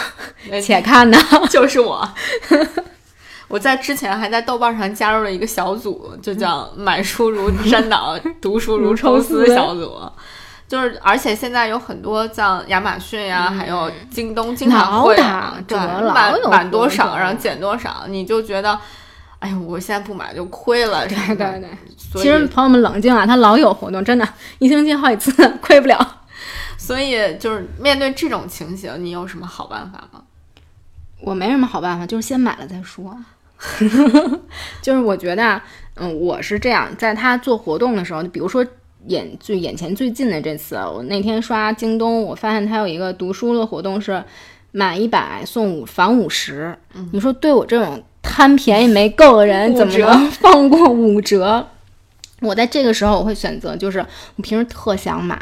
[0.62, 1.18] 且看呢，
[1.50, 2.08] 就是我。
[3.48, 9.98] 我在之前还在豆瓣上加入了一个小组，就叫“买书如山倒，读书如抽丝”小组。
[10.68, 15.16] 就是，而且现在有很多像亚马逊呀，还有京东，经常会
[15.66, 18.78] 对满满多少，然后减多少，你就觉得，
[19.38, 21.08] 哎呀，我现在不买就亏了。
[21.08, 21.70] 对对对，
[22.22, 24.28] 其实朋友们冷静啊，他老有活动，真的，
[24.58, 25.98] 一星期好几次，亏不了。
[26.76, 30.22] 所以就是面对这种情形，你有什么好办法吗？
[31.22, 33.16] 我没什么好办法，就是先买了再说。
[34.82, 35.62] 就是我觉得，
[35.94, 38.62] 嗯，我是这样，在他做活动的时候，比如说。
[39.06, 44.22] 眼最眼前最近的这次，我那天刷京东，我发现它有一个读书的活动，是
[44.72, 46.76] 满一百送五返五十。
[47.12, 51.66] 你说对我这种贪便宜没够的人，怎么能放过五折？
[52.40, 54.04] 我在这个时候我会选择，就是
[54.36, 55.38] 我平时特想买，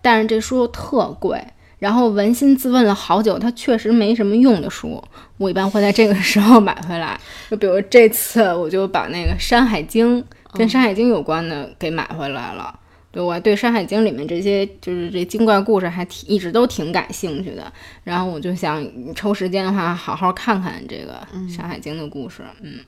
[0.00, 1.44] 但是这书特贵，
[1.78, 5.02] 然后扪心自问了好久，它确实没什么用的书，
[5.36, 7.20] 我一般会在这个时候买回来。
[7.50, 10.20] 就比如这次，我就把那个《山海经》
[10.52, 12.80] 跟《山海经》有关的给买回来了。
[13.14, 17.72] 对，我对《山海经》里面这些就是这精怪故事还挺一直都挺感兴趣的，
[18.02, 22.80] 然后我就想抽时间的话好好看看这个《山海经》的故事，嗯，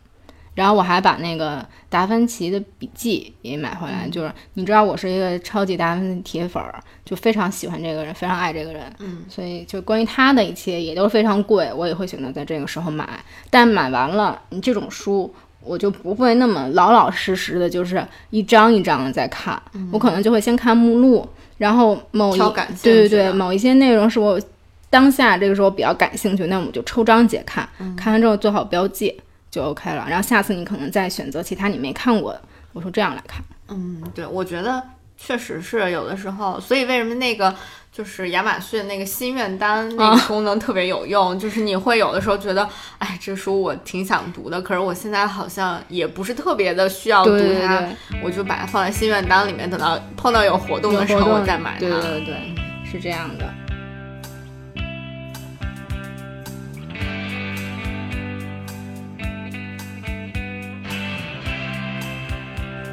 [0.56, 6.60] 然后我还把那个达芬奇的笔记也买回来，就是你知道我是一个超级达芬奇铁粉，
[7.04, 15.32] 就非常喜欢这个人，非常爱这个人，嗯，所以就关于他的一切也都非常贵，我也会选择在这个时候买，但买完了你这种书。
[15.66, 22.38] 我就不会那么老老实实的，就是一张一张的在看，我可能就会先看目录，然后某一
[22.82, 24.40] 对对对某一些内容是我
[24.88, 29.14] 当下这个时候比较感兴趣，那我们就抽章节看，看完之后做好标记
[29.50, 30.06] 就 OK 了。
[30.08, 32.40] 然后下次你可能再选择其他你没看过的，
[32.72, 33.44] 我说这样来看。
[33.68, 34.82] 嗯，对，我觉得
[35.16, 37.54] 确实是有的时候，所以为什么那个。
[37.92, 47.30] 就是亚马逊那个心愿单那个功能特别有用，就是你会有的时候觉得，哎，这书我挺想读的，可是我现在好像也不是特别的需要读
[47.62, 47.82] 它，
[48.22, 51.80] 我就把它放在心愿单里面，等到碰到有活动的时候我再买它。
[51.80, 53.65] 对对对，是这样的。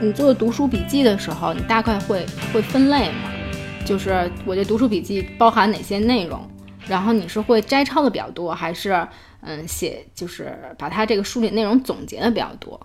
[0.04, 3.32] 你做读书笔记的时候，你大概会会分类吗？
[3.86, 6.46] 就是我这读书笔记包含哪些内容？
[6.86, 9.08] 然后你是会摘抄的比较多，还是
[9.42, 12.78] 嗯写就是把它这个书里内容总结的比较多？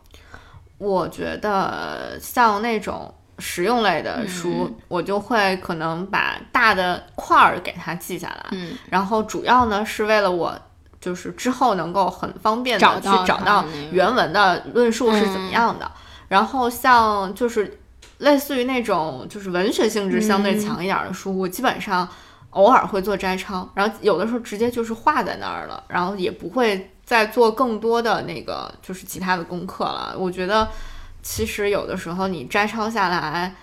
[0.78, 10.56] 我觉得像那种实用类的书，我就会可能把大的块儿给它记下来，嗯，然后主要呢是为了我
[11.00, 15.90] 就是之后能够很方便的去找到原文的论述是怎么样的。
[16.28, 17.80] 然后像就是。
[18.18, 22.08] 类似于那种就是文学性质相对强一点的书，我基本上
[22.50, 30.16] 偶尔会做摘抄，然后有的时候直接就是画在那儿了，然后也不会再做更多的那个就是其他的功课了。
[30.18, 30.68] 我觉得
[31.22, 33.54] 其实有的时候你摘抄下来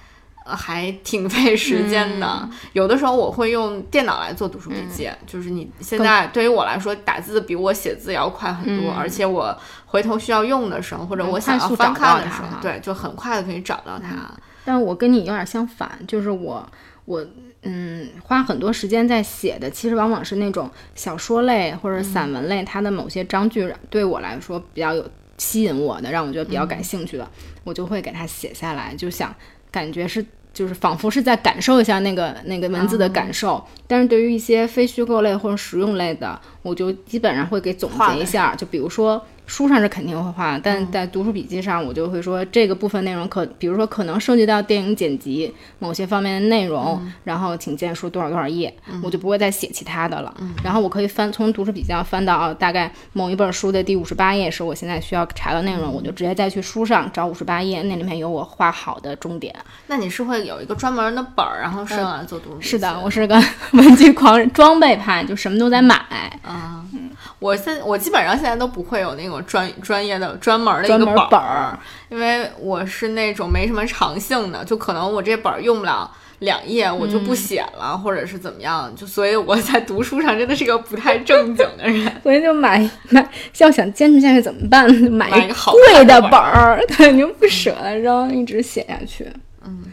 [0.45, 14.31] 还挺费时间的，有的时候我会用电脑来做读书笔记，就是你现在对于我来说打字比我写字要快很多，而且我回头需要用的时候或者我想要翻看的时候，对，就很快的可以找到它。
[14.63, 16.67] 但我跟你有点相反，就是我
[17.05, 17.25] 我
[17.63, 25.03] 嗯花很多时间在写的，其实往往是那种小说类或者散文类，它的某些章句对我来说比较有
[25.39, 27.27] 吸引我的，让我觉得比较感兴趣的，
[27.63, 29.33] 我就会给它写下来，就想
[29.71, 33.63] 感觉是就是仿佛是在感受一下那个那个文字的感受。
[33.85, 39.23] 但是对于一些非虚构类或者实用类的，我就基本上会给总结一下，就比如说。
[39.47, 50.33] 书上是肯定会画，但在读书笔记上，我就会说这个部分内容可，比如说可能涉及到电影剪辑某些方面的内容，然后请见书多少多少页，我就不会再写其他的了。
[50.63, 59.55] 然后我可以翻从读书笔记上翻到大概某一本书的第五十八页是我现在需要查的内容，我就直接再去书上找五十八页，那里面有我画好的重点。
[59.85, 62.61] 那你是会有一个专门的本儿，然后是用来做读书？
[62.61, 63.39] 是的，我是个
[63.73, 66.03] 文具狂，装备派，就什么都在买。
[66.55, 66.83] 啊，
[67.39, 71.77] 我现我基本上现在都不会有那种专专业的专门的一个本儿，
[72.09, 84.91] 因为我是那种没什么长性的，就可能我这本儿用不了两页，我就不写了，或者是怎么样，就所以我在读书上真的是个不太正经的人， 所以就买买，要想坚持下去怎么办？
[85.11, 89.27] 买一个贵的本儿， 对，你又不舍得扔，一直写下去。
[89.65, 89.83] 嗯。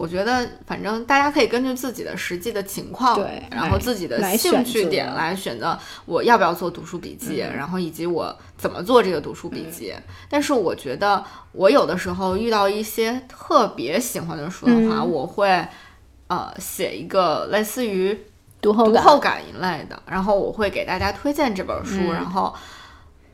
[0.00, 9.94] 我觉得反正大家可以根据自己的实际的情况，对然后自己的兴趣点来选择我要不要做读书笔记，然后以及我怎么做这个读书笔记。
[10.30, 15.10] 但是我觉得我有的时候遇到一些特别喜欢的书的话，嗯。
[15.10, 15.68] 我会
[16.28, 18.18] 呃写一个类似于
[18.62, 22.14] 读读后感，后感一类的，然后我会给大家推荐这本书，嗯。
[22.14, 22.54] 然后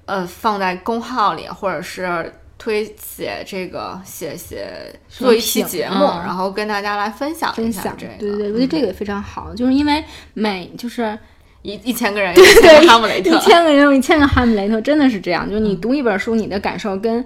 [0.07, 8.13] 呃放在公号里，或者是推写这个写写做一期节目，嗯然后跟大家来分享一分享，下这个。
[8.19, 10.03] 对对对，我觉得这个也非常好，就是因为
[10.35, 11.19] 每就是
[11.63, 15.49] 一一千个人有一千个哈姆雷特一，千个人有一千个哈姆雷特，真的是这样。
[15.49, 17.25] 就是你读一本书，你的感受跟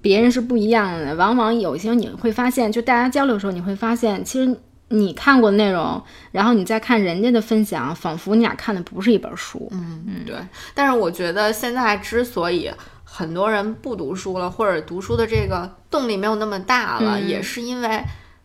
[0.00, 1.14] 别人是不一样的。
[1.16, 4.56] 往往有些你会发现，就大家交流的时候，你会发现，其实
[4.88, 9.68] 你看过的内容，然后你再看人家的分享，仿佛你俩看的不是一本书。
[9.72, 10.36] 嗯嗯，对。
[10.74, 12.70] 但是我觉得现在之所以
[13.10, 18.02] 很多人不读书了，或者读书的这个动力没有那么大了，嗯也是因为。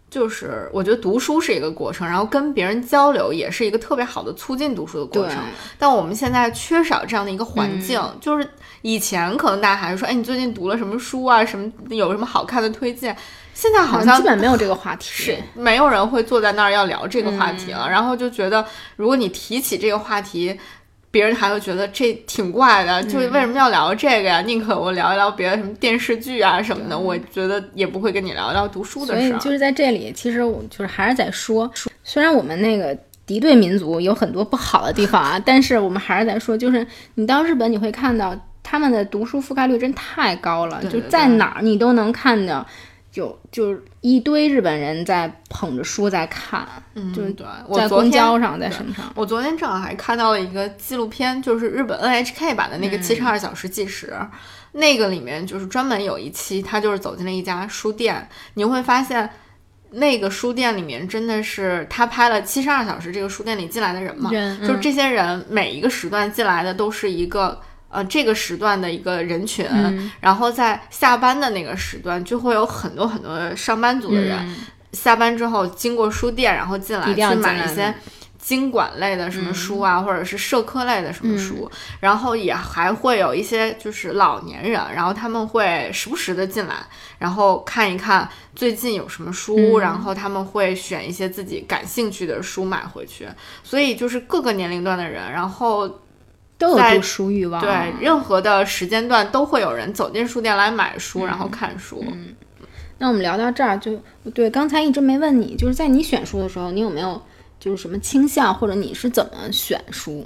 [0.08, 5.44] 就是我觉得读书是一个过程，然后跟别人交流也是一个特别好的促进读书的过对程。
[5.78, 8.48] 但我们现在缺少这样的一个环境，就是
[8.82, 11.44] 以前可能大家还是说，哎，你最近读了什么书啊？
[11.44, 13.18] 什么有什么好看的推荐？
[13.54, 15.10] 现在好像基本没有这个话题。
[15.10, 20.58] 是没有人会坐在那儿要聊这个话题了，然后就觉得如果你提起这个话题。
[21.16, 24.42] 别人还会觉得这挺怪的，就是为什么要聊这个呀？
[24.42, 29.30] 宁可我聊一聊别的什么电视剧啊什么的，我觉得也不会跟你聊聊读书的事儿。
[29.30, 31.72] 所以就是在这里，其实我就是还是在说，
[32.04, 32.94] 虽然我们那个
[33.26, 42.68] 敌对民族有很多不好的地方啊， 但是我们还是在说，就是你到日本你会看到他们的读书覆盖率真太高了，对对就在哪儿你都能看到。
[43.16, 49.12] 有就是一堆日本人在捧着书在看，嗯，就是对，我在公交上，在什么上。
[49.16, 54.14] 我昨天正好还看到了一个纪录片，就是日本 NHK 版的那个《七十二小时计时》
[54.74, 59.30] 那个里面就是专门有一期，他就是走进了一家书店，你会发现。
[59.92, 70.12] 那个书店里面真的是他拍了七十二小时，这个书店里进来的人嘛，人就是这些人每一个时段进来的都是一个呃这个时段的一个人群，嗯。
[70.20, 74.56] 然后在下班的那个时段就会有很多很多上班族的人、嗯。
[74.94, 77.94] 下班之后经过书店，然后进来去买一些
[78.40, 81.70] 经管类的什么书啊，或者是社科类的什么书，
[82.00, 86.76] 然后也还会有一些就是老年人，然后他们会时不时的进来，
[87.18, 93.28] 然后看一看最近有什么书，然后他们会选一些自己感兴趣的书买回去，
[93.64, 95.96] 所以就是各个年龄段的人，然后在
[96.58, 97.62] 都有读书欲望。
[97.62, 102.04] 对任何的时间段都会有人走进书店来买书，然后看书。
[102.08, 102.36] 嗯
[102.98, 103.94] 那我们聊到这儿，就
[104.34, 107.22] 对刚才一直没问你，就是在你选书的时候，你有没有
[107.60, 110.26] 就是什么倾向，或者你是怎么选书？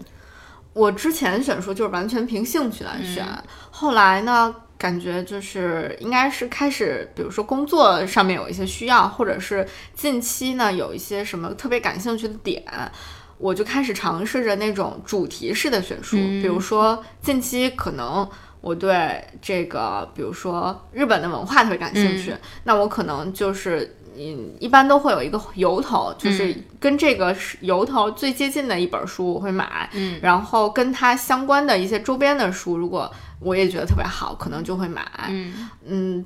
[0.74, 12.64] 我之前选书就是完全凭兴趣来选，嗯后来呢，感觉就是应该是开始，比如说工作上面有一些需要，或者是近期呢有一些什么特别感兴趣的点。
[13.40, 18.30] 我就开始尝试着那种主题式的选书，嗯比如说近期可能
[18.62, 23.96] 我对这个，比如说日本的文化特别感兴趣，那我可能就是。
[24.22, 35.08] 嗯，一般都会有一个由头，就是跟这个是由头最接近的一本书我会买，嗯，然后跟它相关的一些周边的书，如果我也觉得特别好，可能就会买。
[35.30, 36.26] 嗯嗯，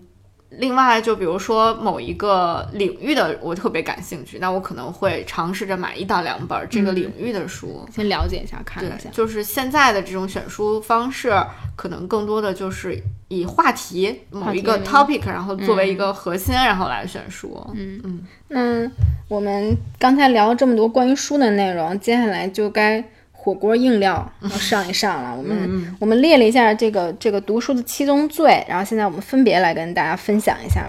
[0.59, 7.87] 另外就比如说某一个领域的我特别感兴趣，那我可能会尝试着买一到两本这个领域的书。
[7.93, 9.09] 先了解一下，看一下，。
[9.11, 11.33] 就是现在的这种选书方式，
[11.75, 17.59] 可能更多的就是以话题某一个 topic，然后作为一个核心，然后来选书。
[17.73, 18.91] 嗯嗯，那
[19.27, 23.03] 我们刚才聊了这么多关于书的内容，接下来就该
[23.43, 25.35] 火锅硬料要上一上了。
[25.35, 30.87] 我们、我们列了一下这个这个读书的七宗罪，然后现在我们分别来跟大家分享一下。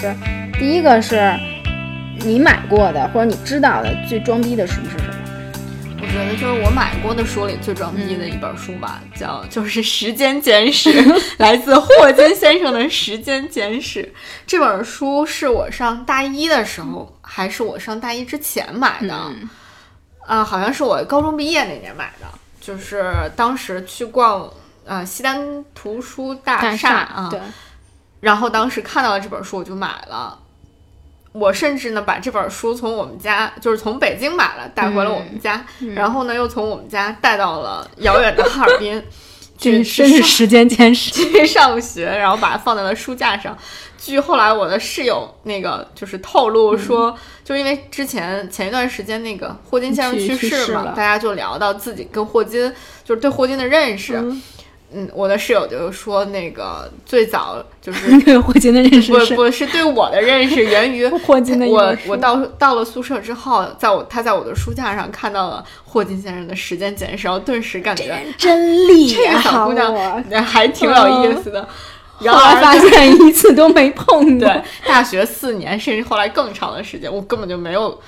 [0.00, 0.12] 是
[0.58, 1.32] 第一个是
[2.24, 5.29] 你买过的或者你知道的最装逼的书是什么？
[6.02, 10.90] 我觉得就是我买过的书里最装逼的一本书吧，叫就是《时间简史》，
[11.38, 14.02] 来自霍金先生的《时间简史》。
[14.46, 19.30] 这本书是我上大一的时候，还是我上大一之前买的？
[20.26, 22.26] 啊、好像是我高中毕业那年买的，
[22.60, 24.50] 就是当时去逛
[24.86, 27.38] 呃西单图书大大厦啊，对，
[28.20, 30.38] 然后当时看到了这本书，我就买了。
[31.32, 35.64] 我甚至呢把这本书从我们家，就是从北京买了，带回了我们家，
[35.94, 39.00] 然后呢又从我们家带到了遥远的哈尔滨，
[39.56, 41.10] 这真真是时间简史。
[41.30, 43.56] 去上学，然后把它放在了书架上。
[43.96, 47.14] 据后来我的室友那个就是透露说，
[47.44, 52.72] 就因为之前前一段时间那个霍金先生去去世嘛，世大家就聊到自己跟霍金
[53.04, 54.16] 就是对霍金的认识。
[54.16, 54.42] 嗯，
[55.14, 71.68] 我的室友就说那个最早就是 对霍金的认识不是不是对我的认识源于霍金的一我我到到了宿舍之后，在我他在我的书架上看到了霍金先生的《时间简史》，然后顿时感觉真厉害 这个小姑娘还挺有意思的。
[72.20, 74.46] 然后来发现一次都没碰过。
[74.46, 77.98] 对，大学四年，甚至后来更长的时间，我根本就没有。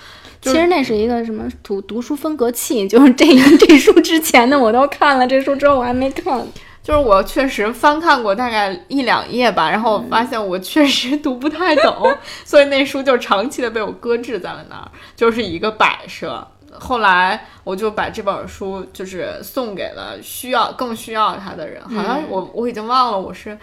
[0.43, 3.25] 其实那是一个什么读读书分隔器，就是这
[3.57, 6.47] 这书之前的我都看了，这书之后我还没看。
[6.83, 12.13] 就是我确实翻看过大概一两页吧，然后我发现我确实读不太懂，
[12.45, 16.47] 所以那书就长期的被我搁置在了那儿，就是一个摆设。
[16.75, 23.57] 后来我就把这本书就是送给了需要更需要它的人，好像我我已经忘了我是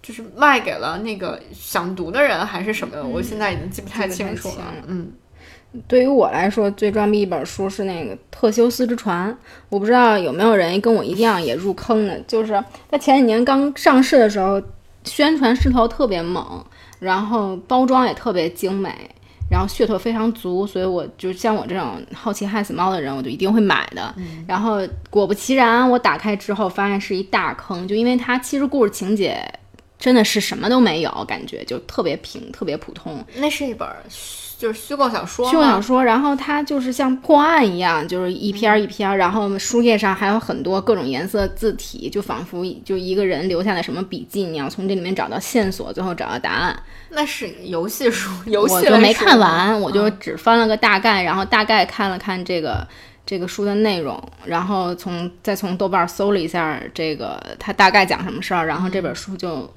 [0.00, 4.72] 就是卖给了那个想读的人还是什么的，我现在已经记不太清楚了。
[4.86, 5.12] 嗯，
[5.88, 9.30] 对于我来说，最装逼一本书是那个《特修斯之船》，
[9.68, 12.18] 我不知道有没有人跟我一样也入坑的。
[12.28, 14.62] 就是它前几年刚上市的时候，
[15.04, 16.64] 宣传势头特别猛，
[16.98, 18.90] 然后包装也特别精美，
[19.50, 24.14] 然后噱头非常足，所以我就像我这种好奇害死猫的人，我就一定会买的。
[24.46, 24.78] 然后
[25.10, 29.36] 果不其然，我打开之后发现是一大坑，就因为它其实故事情节
[29.98, 33.24] 真的是什么都没有，感觉就特别平，特别普通。
[33.36, 46.76] 那是一本虚就是虚构小说吗，虚构小说，然后它就是像破案一样，就是一篇儿一篇儿，然后书页上还有很多各种颜色字体，就仿佛就一个人留下了什么笔记，你要从这里面找到线索，最后找到答案。
[47.10, 50.16] 那是游戏书，游戏我就没看完，我就嗯。
[50.20, 52.86] 只翻了个大概，然后大概看了看这个
[53.26, 59.70] 这个书的内容，然后从再从豆瓣搜了一下这个它大概讲什么事儿，然后这本书就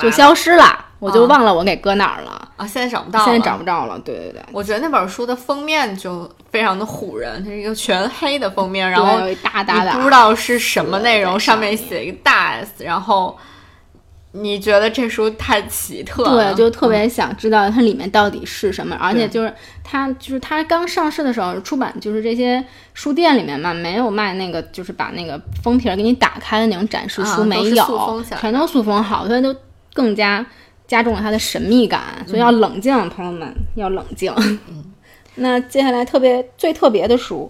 [0.00, 1.26] 就消失了，我就啊。
[1.26, 3.98] 忘了我给搁哪儿了，啊，现在找不到了，现在找不着了。
[4.00, 4.42] 对对对。
[4.52, 13.36] 我觉得那本书的封面就非常的唬人，它是一个全黑的封面，然对后有一大大的不知道是什么内容，上面写一个大 S，然后
[14.32, 29.54] 你觉得这书太奇特了，对，就特别想知道它里面到底是什么，而且就是它就是它刚上市的时候，出版就是这些书店里面嘛，没有卖那个就是把那个封皮儿给你打开的那种展示书，啊没有，全都塑封好，所以就
[29.94, 30.44] 更加
[30.88, 34.34] 加重了它的神秘感，所以要冷静，朋友们要冷静。
[35.36, 37.48] 那接下来特别最特别的书，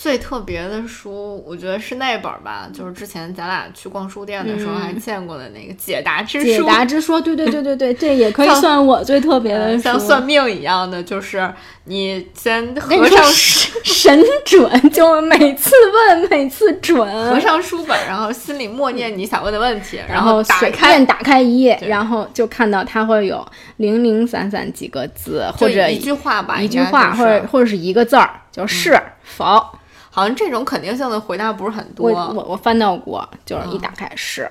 [0.00, 6.58] 最特别的书，我觉得是那本儿吧，就是之前咱俩去逛书店的时候还见过的那个《解答之书解》。
[6.66, 11.52] 答之说，对对对对对，这也可以算我最特别的呃书，像算命一样的，就是
[11.84, 23.46] 你先合上神 神准，就每次问每次准， 合上书本，然后心里默念你想问的问题，然后打随开便打开一页，然后就看到它会有
[23.76, 29.62] 零零散散几个字，或者一句话吧，一句话，或者或者是一个字儿，就是否。
[30.10, 34.50] 好像这种肯定性的回答不是很多，我我翻到过，就是一嗯打开是，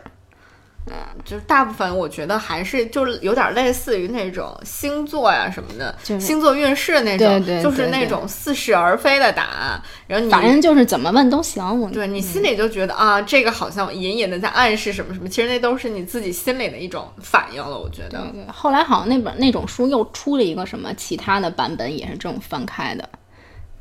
[0.88, 0.94] 嗯
[1.24, 11.64] 就是大部分我觉得还是就是有点类似于那种星座呀什么的，就是星座运势那种，对对就是那种似是而非的答案，然后你反正就是怎么问都行。
[11.80, 17.78] 我对你心里就觉得、啊，这个好像隐隐的在暗示什么什么，其实那都是你自己心里的一种反应了。
[17.78, 23.08] 我觉得，对对，后来好像那本那种书又出了一个什么其他的版本，也是这种翻开的，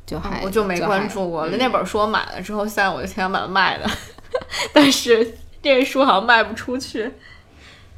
[0.08, 1.56] 就还、嗯我就没关注过了。
[1.58, 3.88] 那本书我买了之后，现在我就挺想把它卖的，
[4.72, 7.12] 但是这书好像卖不出去。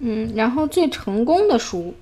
[0.00, 1.94] 嗯，然后最成功的书，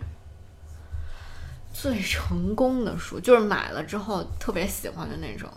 [1.73, 5.51] 最成功的书就是买了之后特别喜欢的那种。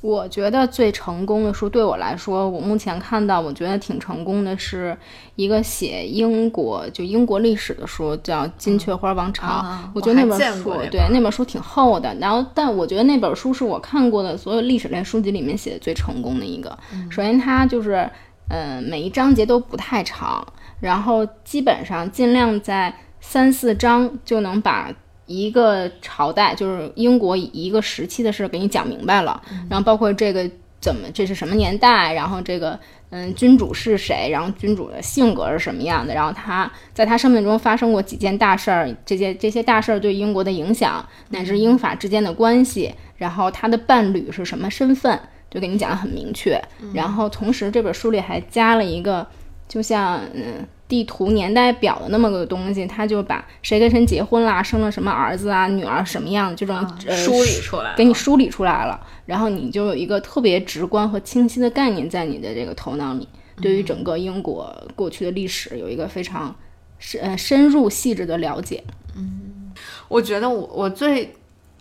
[0.00, 4.96] 我觉得最成功的书对我来说，我目前看到我觉得挺成功的是
[5.34, 16.78] 一个写英国就英国历史的书，叫《金雀花王朝》啊我觉得那本书对那本书挺厚的，然后但我觉得那本书是我看过的所有历史类书籍里面写的最成功的一个。
[17.10, 18.08] 首先它就是
[18.50, 20.46] 嗯、每一章节都不太长，
[20.80, 24.90] 然后基本上尽量在三四章就能把
[25.28, 30.50] 一个朝代，就是英国一个时期的事给你讲明白了，然后包括这个
[30.80, 32.76] 怎么这是什么年代，然后这个
[33.10, 45.20] 嗯君主是谁，然后君主的性格是什么样的，然后他在他生命中发生过几件大事儿，这些这些大事儿对英国的影响，乃至英法之间的关系，然后他的伴侣是什么身份，
[45.50, 46.58] 就给你讲的很明确。
[46.94, 49.26] 然后同时这本书里还加了一个，
[49.68, 50.66] 就像嗯。
[50.88, 56.76] 地图年代表的那么个东西，他就把谁跟谁结婚啦，生了什么儿子啊、女儿什么样的这种、
[57.06, 63.28] 呃梳理出来给你梳理出来了，然后你就有一个特别直观和清晰的概念在你的这个头脑里，
[63.60, 66.56] 对于整个英国过去的历史有一个非常
[66.98, 68.82] 深呃深入细致的了解。
[69.14, 69.72] 嗯。
[70.08, 71.32] 我觉得我我最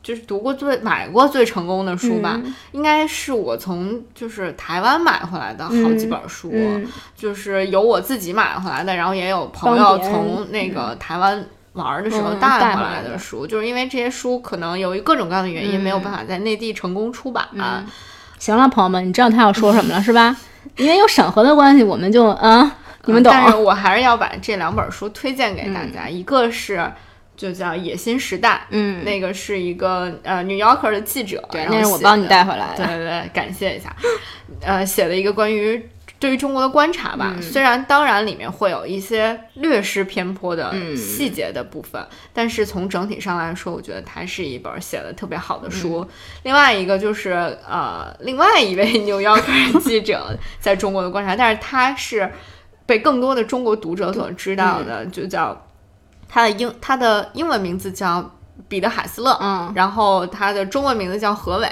[0.08, 2.40] 就是读过最买过最成功的书吧，
[2.72, 6.50] 应该是我从就是台湾买回来的好几本书，
[7.14, 17.46] 就是有我自己买回来的，然后也有朋友从那个台湾玩的时候带回来的书，就是因为这些书可能由于各种各样的原因没有办法在内地成功出版。
[18.40, 20.34] 行了，朋友们，你知道他要说什么了是吧？
[20.78, 23.30] 因为有审核的关系，我们就啊，你们懂。
[23.30, 26.90] 但是我还是要把这两本书推荐给大家，一个是
[27.38, 33.96] 就叫《野心时代》，嗯，那个是一个呃《New Yorker》的记者，对，那是我帮你带回来的，对对对，感谢一下，
[34.62, 35.88] 呃，写了一个关于。
[36.20, 46.04] 对于中国的观察吧，虽然当然里面会有一些略施偏颇的细节的部分，但是从整体上来说，我觉得它是一本写的特别好的书。
[46.42, 52.32] 另外一个就是呃，另外一位 New Yorker 记者 在中国的观察，但是他是
[52.88, 55.67] 被更多的中国读者所知道的，就叫
[56.28, 58.32] 他的英他的英文名字叫
[58.68, 61.68] 彼得海斯勒，嗯，然后他的中文名字叫何伟。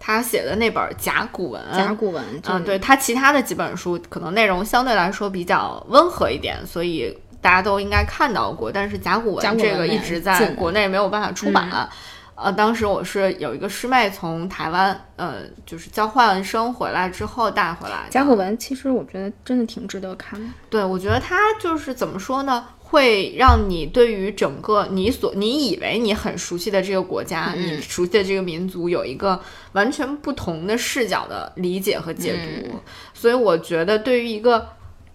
[0.00, 8.70] 他写的那本《甲骨文》，甲骨文，嗯，对他其他的几本书可能内容相对来说比较温和一点，所以大家都应该看到过。
[8.70, 11.88] 但是《甲骨文》这个一直在国内没有办法出版。
[12.36, 18.06] 呃，当时我是有一个师妹从台湾，呃，就是交换生回来之后带回来。
[18.08, 20.46] 甲骨文其实我觉得真的挺值得看的。
[20.70, 22.64] 对，我觉得它就是怎么说呢？
[22.90, 29.38] 会让你对于整个你所你以为你很熟悉的这个国家，你熟悉的这个民族有一个
[29.72, 32.78] 完全不同的视角的理解和解读。
[33.12, 34.66] 所以我觉得，对于一个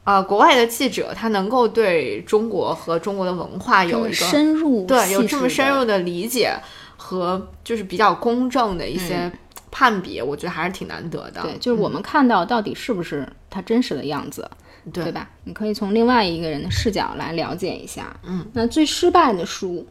[0.03, 6.53] 呃国外的记者，他能够对中国和中国的文化有一个深入对有这么深入的理解
[6.95, 9.31] 和就是比较公正的一些
[9.71, 11.41] 判别，我觉得还是挺难得的。
[11.41, 14.47] 对，就是我们看到到底是不是他真实的样子。
[14.91, 15.29] 对吧？
[15.43, 18.15] 你可以从另外一个人的视角来了解一下。
[18.23, 19.87] 嗯，那最失败的书，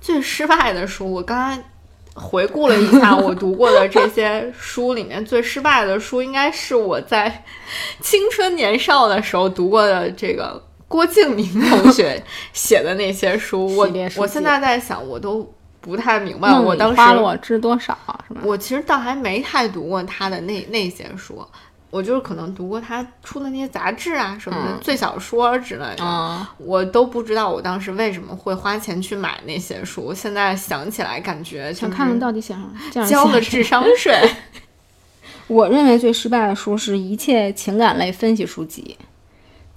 [0.00, 1.62] 最失败的书，我刚才
[2.14, 7.44] 回顾了一下我读过的这些书里面，最失败的书应该是我在
[8.00, 13.74] 青春年少的时候读过的这个郭敬明同学 写的那些书。
[13.76, 15.50] 我我现在在想，我都
[15.80, 17.96] 不太明白，我当时花了我知多少，
[18.28, 18.42] 是吧？
[18.44, 21.42] 我其实倒还没太读过他的那那些书。
[21.90, 30.14] 我就是可能读过他出的那些杂志啊什么的，最小说之类的，我都不知道我当时为什么会花钱去买那些书。
[30.14, 32.72] 现在想起来，感觉想看看到底想
[33.08, 34.16] 交了智商税。
[35.48, 38.96] 我认为最失败的书是一切情感类分析书籍。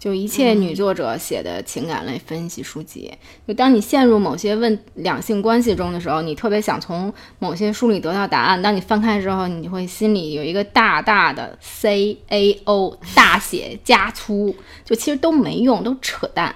[0.04, 3.10] 就一切女作者写的情感类分析书籍，
[3.48, 8.62] 就当你陷入某些问两性关系中的时候，你特别想从某些书里得到答案。
[8.62, 16.54] 当你翻开之后，你会心里有一个大大的 C A O 大写加粗，就其实都没用，都扯淡。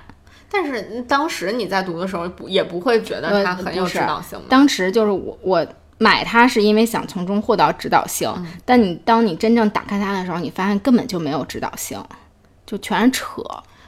[0.52, 4.48] 但是当时你在读的时候，不也不会觉得它很有指导性吗？
[4.50, 5.66] 当时就是我我
[6.00, 8.30] 买它是因为想从中获得指导性，
[8.66, 11.98] 但你当你真正打开它的时候，你发现根本就没有指导性。
[12.68, 13.42] 就全是扯，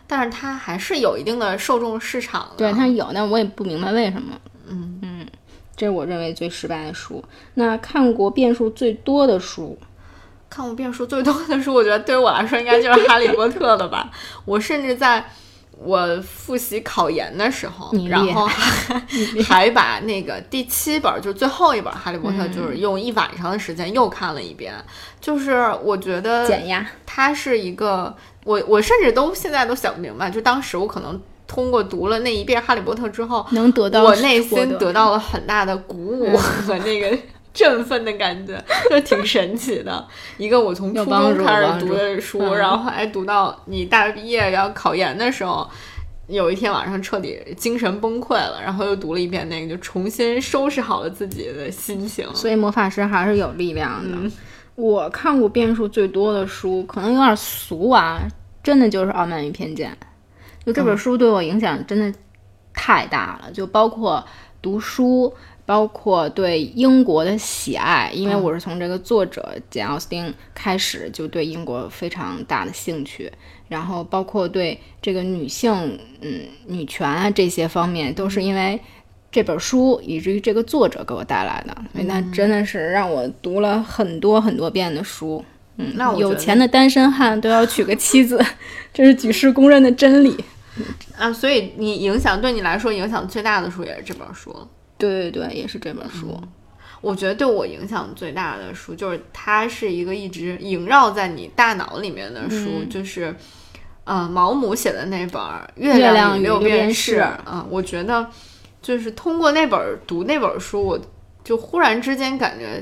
[0.08, 2.56] 但是它还是有一定的受众市场的。
[2.58, 4.36] 对，它有，但我也不明白为什么。
[4.68, 5.28] 嗯嗯，
[5.76, 7.24] 这是我认为最失败的书。
[7.56, 9.78] 那看过变数最多的书，
[10.50, 14.10] 看过变数最多的书，我觉得对于我来说应该就是《哈利波特》了吧。
[14.46, 15.24] 我甚至在
[15.82, 18.46] 我复习考研的时候，然后
[19.48, 24.74] 还把那个第七本，就最后一本《哈利波特》，就是用一晚上的时间又看了一遍。
[25.22, 28.16] 就是我觉得减压，它是一个。
[28.46, 37.16] 我我甚至都现在都想不明白，就当时我可能通过读了那一遍《哈利波特》之后，能得到我内心得到了很大的鼓舞和那个
[37.60, 38.58] 振奋的感觉，
[38.90, 40.08] 就挺神奇的。
[40.38, 45.70] 一个我从初中开始读的书，然后还读到你大学毕业要考研的时候，
[46.28, 52.26] 有一天晚上彻底精神崩溃了，然后又读了一遍那个，就重新收拾好了自己的心情。
[52.34, 54.18] 所以魔法师还是有力量的。
[54.76, 58.22] 我看过遍数最多的书，可能有点俗啊，
[58.64, 59.92] 真的就是《傲慢与偏见》。
[60.66, 62.18] 就这本书对我影响真的
[62.74, 64.24] 太大了，就包括
[64.62, 65.34] 读书，
[65.70, 73.32] 包括对英国的喜爱，因为我是从这个作者简·奥斯汀开始就对英国非常大的兴趣，
[73.68, 78.80] 然后包括对这个女性，嗯，女权啊这些方面，都是因为。
[79.32, 85.46] 这本书以至于这个作者给我带来的，所以那真的是让我读了很多很多遍的书。
[85.78, 88.44] 嗯，那有钱的单身汉都要娶个妻子，
[88.92, 90.36] 这是举世公认的真理。
[91.16, 94.52] 啊，所以你影响对你来说影响最大的书也是这本书。
[95.00, 96.40] 对对对，也是这本书。
[97.02, 103.36] 我觉得对我影响最大的书就是它是一个一直萦绕在你大脑里面的书，就是
[104.04, 105.42] 呃毛姆写的那本
[105.76, 107.20] 《月亮与六便士》。
[107.52, 108.28] 嗯，我觉得。
[108.82, 110.98] 就是通过那本读那本书，我
[111.44, 112.82] 就忽然之间感觉，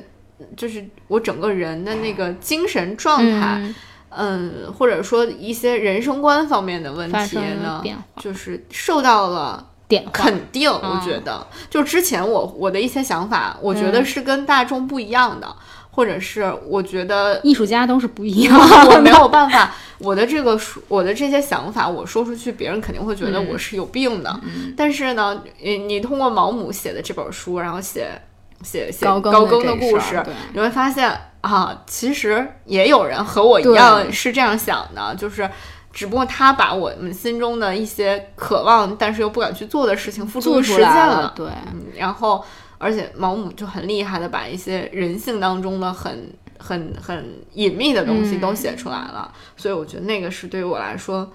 [0.56, 3.74] 就是我整个人的那个精神状态，
[4.10, 7.84] 嗯，或者说一些人生观方面的问题呢，
[8.18, 9.68] 就是受到了
[10.12, 10.70] 肯定。
[10.70, 15.48] 我觉得，就之前我我的一些想法，我觉得是跟大众不一样的。
[15.90, 18.56] 或者是我觉得艺术家都是不一样，
[18.94, 20.56] 我没有 办法，我的这个
[20.88, 24.40] 我的这些想法我说出去，别人肯定会觉得我是有病的。
[24.78, 28.12] 但是呢，你你通过毛姆写的这本书，然后写
[28.64, 30.24] 写写高更的故事，
[30.54, 31.12] 你会发现
[31.42, 35.50] 啊，其实也有人和我一样是这样想的，就是
[35.98, 41.34] 只不过他把我们心中的一些渴望，但是又不敢去做的事情付诸实践了。
[41.36, 41.50] 对，
[41.98, 42.46] 然后。
[42.80, 51.28] 而且毛姆就很厉害的把一些人性当中的很很很隐秘的东西都写出来了，所以我觉得那个是对于我来说。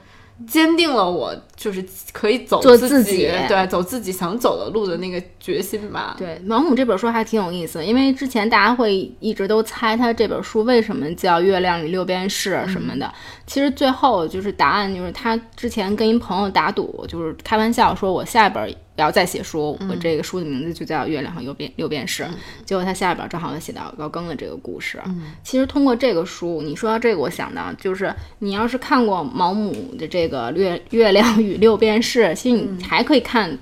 [0.47, 6.15] 坚定了我就是可以走自己，对，走自己想走的路的那个决心吧。
[6.19, 13.13] 对，毛姆这本书还挺有意思，因为之前大家会一直都猜他这本书为什么叫《月亮与六便士》什么的。
[13.47, 22.23] 其实最后就是答案，就是他之前跟一朋友打赌，就是开玩笑说，我下一本要再写书，我这个书的名字就叫《月亮和六便六便士》。
[22.65, 24.99] 结果他下一本正好写到高更的这个故事。
[25.43, 33.59] 其实通过这个书，你说到这个，我想到就是你要是看过毛姆的这个《月月亮与六便士》，其实你还可以看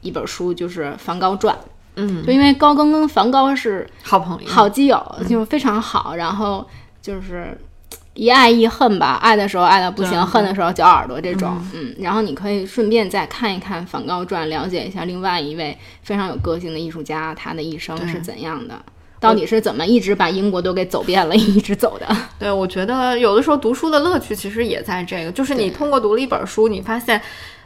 [0.00, 1.54] 一本书，就是《梵高传》。
[1.96, 6.14] 嗯，就因为高更跟梵高是好朋友、好基友，就非常好。
[6.14, 6.66] 然后
[7.00, 7.56] 就是。
[8.14, 18.74] 一爱一恨吧，爱的时候爱的不行，恨的时候嚼耳朵这种，嗯，然后你可以顺便再看一看《梵高传》，了解一下另外一位非常有个性的艺术家，他的一生是怎样的，
[19.20, 22.16] 到底是怎么一直把英国都给走遍了，一直走的。
[22.38, 27.20] 对，我觉得有的时候读书的乐趣其实也在这个，就是你通过读了一本书，你发现。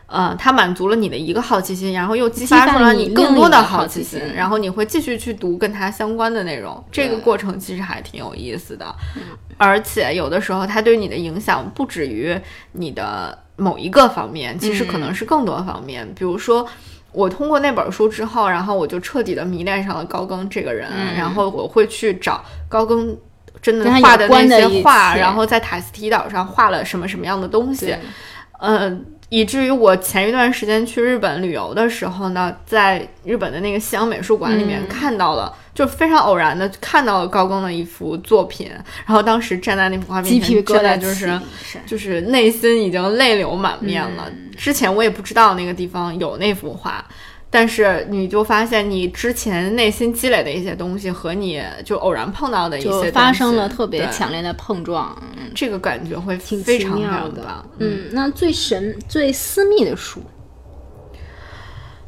[0.07, 6.83] 呃，它满足了你的一个好奇心，然后又激发出了你更多的好奇心，然后你会继续去读跟它相关的内容。
[6.93, 8.95] 这个过程其实还挺有意思的，
[9.57, 12.39] 而且有的时候它对你的影响不止于
[12.73, 16.07] 你的某一个方面，其实可能是更多方面。
[16.15, 16.67] 比如说，
[17.11, 23.17] 我通过那本书之后，然后我就彻底的迷恋上了高更这个人，然后我会去找高更
[23.63, 27.97] 真的画的那些画，然后在塔斯提岛上画了什么什么样的东西，
[28.61, 29.07] 嗯。
[29.35, 41.41] 以至于我前一段时间去日本旅游的时候呢，在日本的那个西洋美术馆里面看到了，就非常偶然的看到了高更的一幅作品，然后当时站在那幅画面前，疙瘩就是
[41.85, 44.31] 就是内心已经泪流满面了。
[44.57, 47.05] 之前我也不知道那个地方有那幅画。
[47.55, 55.17] 但是你就发现，你之前内心积累的一些东西和你就偶然碰到的一些，发生了特别强烈的碰撞，
[55.55, 57.65] 这个感觉会挺非常妙的。
[57.79, 60.21] 嗯，那最神、最私密的书。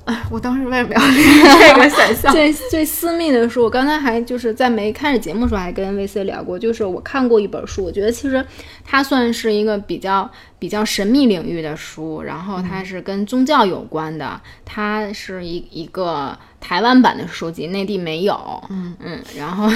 [0.07, 2.31] 哎，我当时为什么要这个选项？
[2.33, 8.47] 最最私密的书，我刚才还就是在没开始节目的时候还跟 VC 聊过，就是我看过一本书，我觉得其实
[8.85, 10.31] 它算是一个比较
[10.61, 19.69] 比较神秘领域的书，然后它是跟宗教有关的，它是一一个台湾版的书籍，内地没有，嗯嗯，然后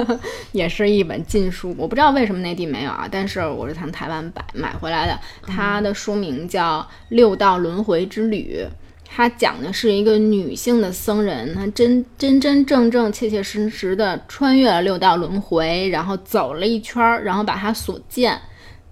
[0.52, 8.66] 也是一本禁书，我不知道为什么内地没有啊，但是我是从台湾买买回来的，它的书名叫《六道轮回之旅》。
[9.10, 18.40] 他讲的是一个女性的僧人，她真真真正正、切切实实的穿越了六道轮回，然后走了一圈儿，然后把她所见、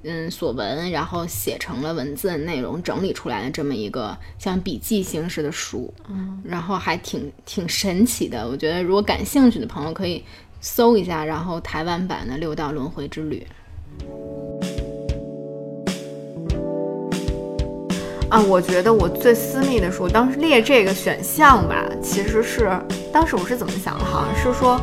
[0.02, 8.48] 嗯所闻，然后写成了文字的内容，整理出来的这么一个像笔记形式的书，嗯，然后还挺挺神奇的。
[8.48, 10.24] 我觉得如果感兴趣的朋友可以
[10.60, 13.46] 搜一下，然后台湾版的《六道轮回之旅》。
[18.28, 22.70] 啊，我觉得我最私密的书，当时列这个选项吧，其实是
[23.12, 24.04] 当时我是怎么想的？
[24.04, 24.80] 好像是说，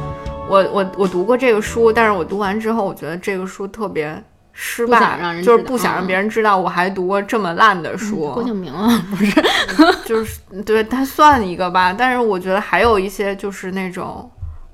[0.49, 4.21] 我我我读过这个书，但是我读完之后，我觉得这个书特别
[4.53, 8.31] 失败，就是不想让别人知道我还读过这么烂的书。
[8.33, 9.41] 郭敬明啊，不是，
[10.07, 14.31] 就是对他算一个吧，但是我觉得还有一些就是那种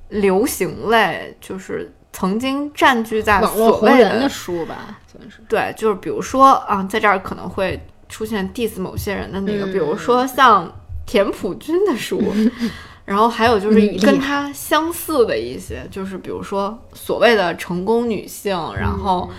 [0.09, 7.83] 流行类，就是曾经占据在所谓的书吧，算是对，就是比如说啊，在这儿可能会。
[8.09, 10.69] 出现 diss 某些人的那个，比如说像
[11.05, 12.21] 田朴珺的书，
[13.05, 19.29] 然后还有就是跟他相似的一些，就是比如说所谓的成功女性，然后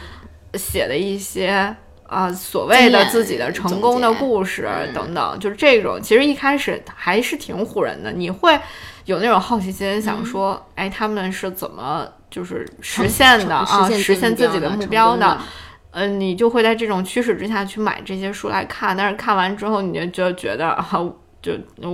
[0.54, 8.58] 写的一些啊所谓的自己的成功的故事等等，就是这种，其实一开始还是挺唬人的，你会
[9.04, 15.38] 有那种好奇心，想说，哎，他们是怎么就是实现的啊，实现自己的目标的。
[15.93, 20.88] 嗯，你就会在这种驱使之下去买这些书来看，但是看完之后，你就就觉得啊，
[21.43, 21.53] 就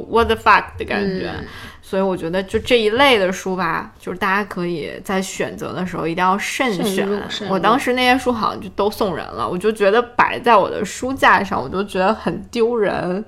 [0.08, 1.30] what the fuck 的感觉。
[1.38, 1.44] 嗯
[1.86, 7.08] 所以我觉得就这一类的书吧，就是大家可以在选择的时候一定要慎慎选。
[7.48, 13.24] 我当时那些书好像就都送人了，我就觉得摆在我的书架上，我就觉得很丢人。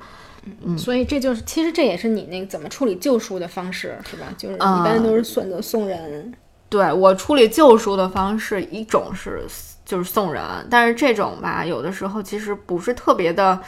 [0.64, 4.26] 嗯所以这就是，其实这也是你那个怎么处理旧书的方式，是吧？
[4.36, 6.34] 就是一嗯般都是选择送人。
[6.68, 9.46] 对我处理旧书的方式，一种是
[9.88, 13.58] 就是送人，但是这种吧，有的时候其实不是特别的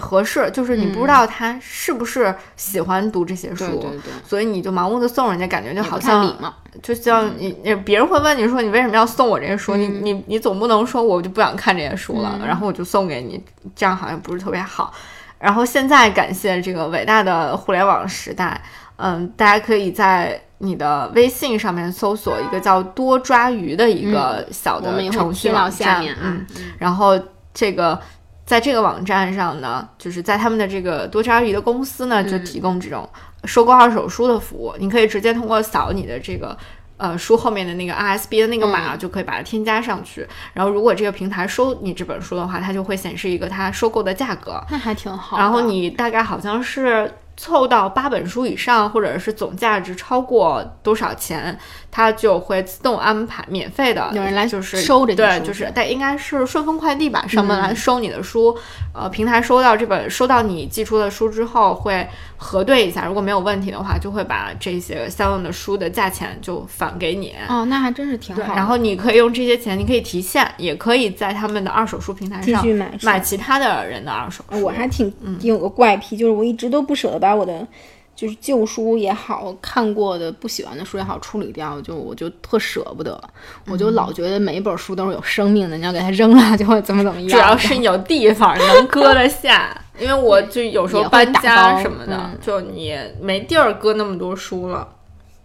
[0.00, 6.52] 合适，就是你不知道他是不是喜欢读这些书，对对对，所以你就盲目的送人家，感觉就好像礼貌。
[6.82, 9.76] 就像你，呃别人会问你说你为什么要送我这些书？
[9.76, 13.40] 你你你总不能说我就不想看这些书了，然后我就送给你，
[13.76, 14.92] 这样好像不是特别好。
[15.38, 18.60] 然后现在感谢这个伟大的互联网时代，
[18.96, 26.46] 嗯，大家可以在你的微信上面搜索一个叫多抓鱼的一个小的程序网站，嗯，
[26.78, 27.18] 然后
[27.52, 28.00] 这个。
[28.46, 33.08] 在这个网站上呢，就是在他们的这个多抓鱼的公司呢，就提供这种
[33.44, 34.74] 收购二手书的服务。
[34.78, 36.54] 你可以直接通过扫你的这个
[36.98, 40.28] 呃书后面的那个 RSB 的那个码，就可以把它添加上去。
[40.52, 44.62] 然后如果这个平台收你这本书的话，它就会显示一个它收购的价格。
[44.70, 45.38] 那还挺好。
[45.38, 51.58] 然后你大概好像是凑到八本书以上，或者是总价值超过多少钱，
[51.90, 58.56] 它就会自动安排免费的，有人来就是收这些对，书就是但应该是顺丰快递吧，上门来收你的书。
[58.92, 62.06] 呃，平台收到这本收到你寄出的书之后，会
[62.36, 67.34] 核对一下，如果没有问题的话，就会把这些相应的书的价钱就返给你。
[67.48, 68.54] 哦，那还真是挺好的。
[68.54, 74.62] 然后你可以用这些钱，你可以提现，也可以在他们的二手书平台上继续买买其他的人的二手书。
[74.62, 77.66] 我还挺有个怪癖，就是我一直都不舍得把我的
[78.14, 83.20] 就是旧书也好看过的不喜欢的书也好处理掉，就我就特舍不得，
[83.66, 87.28] 我就老觉得每一本书都是有生命的，你要给它扔了就会怎么怎么样。
[87.30, 94.88] 主要是有地方能搁得下，因为我就有时候搬家什么的，嗯就你没地儿搁那么多书了。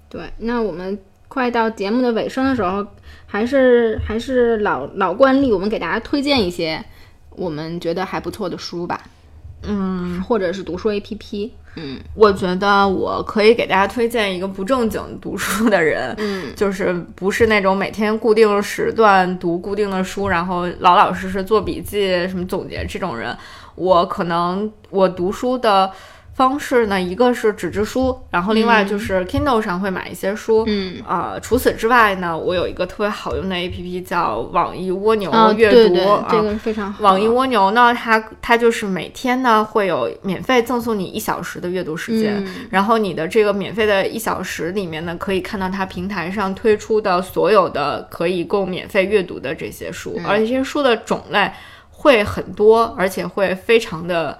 [0.07, 2.85] 对，那我们快到节目的尾声的时候，
[3.25, 6.83] 还是还是老老惯例，我们给大家推荐一些
[7.31, 9.01] 我们觉得还不错的书吧，
[9.63, 11.99] 嗯，或者是读书 APP，嗯。
[12.15, 23.35] 我觉得我可以给大家推荐一个不正经读书的人，嗯，就是不是那种每天固定时段读固定的书，然后老老实实做笔记、什么总结这种人。
[23.75, 25.89] 我可能我读书的
[26.39, 30.63] 方式呢，一个是纸质书，然后另外就是 Kindle 上会买一些书。
[30.67, 35.75] 嗯，啊、除此之外呢，我有一个特别好用的 APP 叫网易蜗牛啊，阅读。
[35.75, 37.03] 对对，啊这个非常好。
[37.03, 51.51] 网易蜗牛呢，它它就是每天呢会有免费赠送你一小时的阅读时间，嗯然后你的这个免费的一小时里面呢，可以看到它平台上推出的所有的可以供免费阅读的这些书，而且这些书的种类
[51.89, 54.37] 会很多，而且会非常的，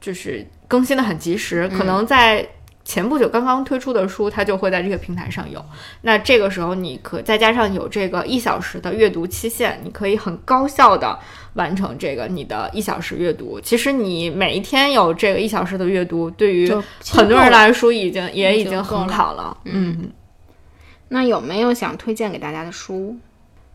[0.00, 2.48] 就是更新的很及时，可能在。
[2.82, 5.64] 前不久刚刚推出的书，它就会在这个平台上有。
[6.00, 11.16] 那这个时候，你可再加上有这个一小时的阅读期限，你可以很高效的
[11.54, 13.60] 完成这个你的一小时阅读。
[13.60, 16.68] 其实你每一天有这个一小时的阅读，对于
[17.12, 19.56] 很多人来说已经也已经很好了。
[19.66, 20.10] 嗯
[21.08, 23.16] 那有没有想推荐给大家的书？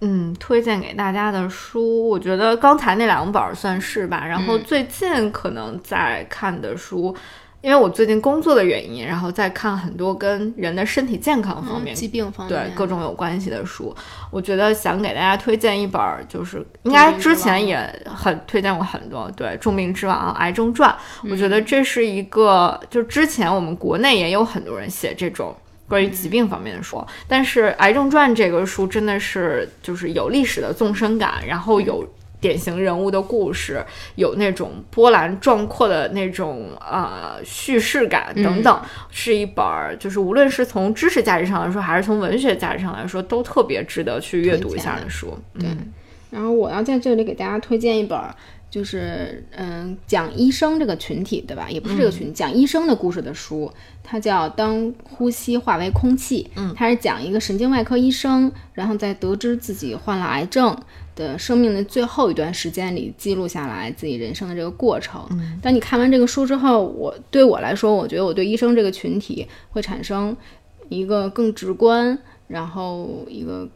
[0.01, 4.25] 嗯，推荐给大家的书，我觉得刚才那两本儿算是吧。
[4.25, 7.15] 然嗯后最近可能在看的书。
[7.61, 13.91] 因为我最近工作的原因，然后在看很多跟人的身体健康方面嗯疾病方面对面，各种有关系的书，
[14.29, 20.95] 我觉得想给大家推荐一本儿，就是应该之前也很推荐过很多，对《重病之王》《癌症传》，
[21.31, 25.55] 我觉得这是一个，就之前我们国内也有很多人写这种。
[25.87, 32.07] 关于疾病方面的书，但是《癌症传》这个书真的是就是有历史的纵深感，然后有
[32.41, 33.83] 典型人物的故事，
[34.15, 45.37] 有那种波澜壮阔的那种呃叙事感等等，是一本儿就是无论是从知识价值上来说，还是从文学价值上来说，都特别值得去阅读一下的书。
[45.59, 45.93] 对嗯
[46.31, 48.35] 然后我要在这里给大家推荐一本儿，
[48.69, 51.69] 就是嗯讲医生这个群体，对吧？
[51.69, 53.71] 也不是这个群，讲医生的故事的书，
[54.03, 56.43] 它叫《当呼吸化为空气》。
[56.55, 60.77] 嗯，它是讲一个神经外科医生，然后在得知自己患了癌症
[61.15, 65.25] 的生命的最后一段时间里，记录下来自己人生的这个过程。
[65.31, 70.35] 嗯，当你看完这个书之后，我对我来说，我觉得我对医生这个群体会产生
[70.89, 73.67] 一个更直观，然后一个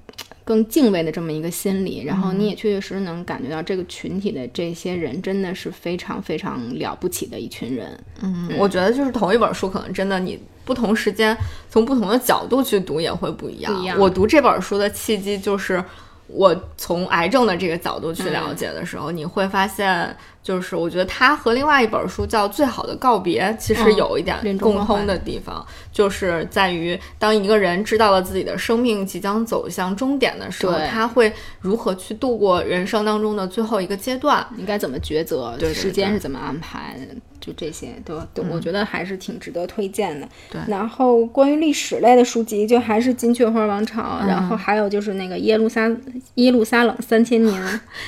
[0.49, 7.95] 更敬畏的这么一个心理，然后你也确确实实能感觉到这个群体的这些人真的是非常非常了不起的一群人。
[8.23, 11.37] 嗯，我觉得就是同一本书，可能真的你不同时间
[11.69, 13.71] 从不同的角度去读也会不一样。
[13.71, 15.83] 不一样我读这本书的契机就是。
[16.31, 20.15] 我从癌症的这个角度去了解的时候，你会发现，
[20.49, 31.31] 就是我觉得它和另外一本书叫《最好的告别》其实有一点共通的地方，就是在于当一个人知道了自己的生命即将走向终点的时候，他会
[31.61, 34.43] 如何去度过人生当中的最后一个阶段？
[34.57, 35.55] 应该怎么抉择？
[35.59, 36.97] 对，时间是怎么安排？
[37.39, 40.27] 就这些都都，我觉得还是挺值得推荐的。
[40.51, 45.89] 对，然后关于历史类的书籍，就还是《金雀花王朝》，然后还有就是那个《耶路撒
[46.35, 47.53] 耶路撒冷三千年》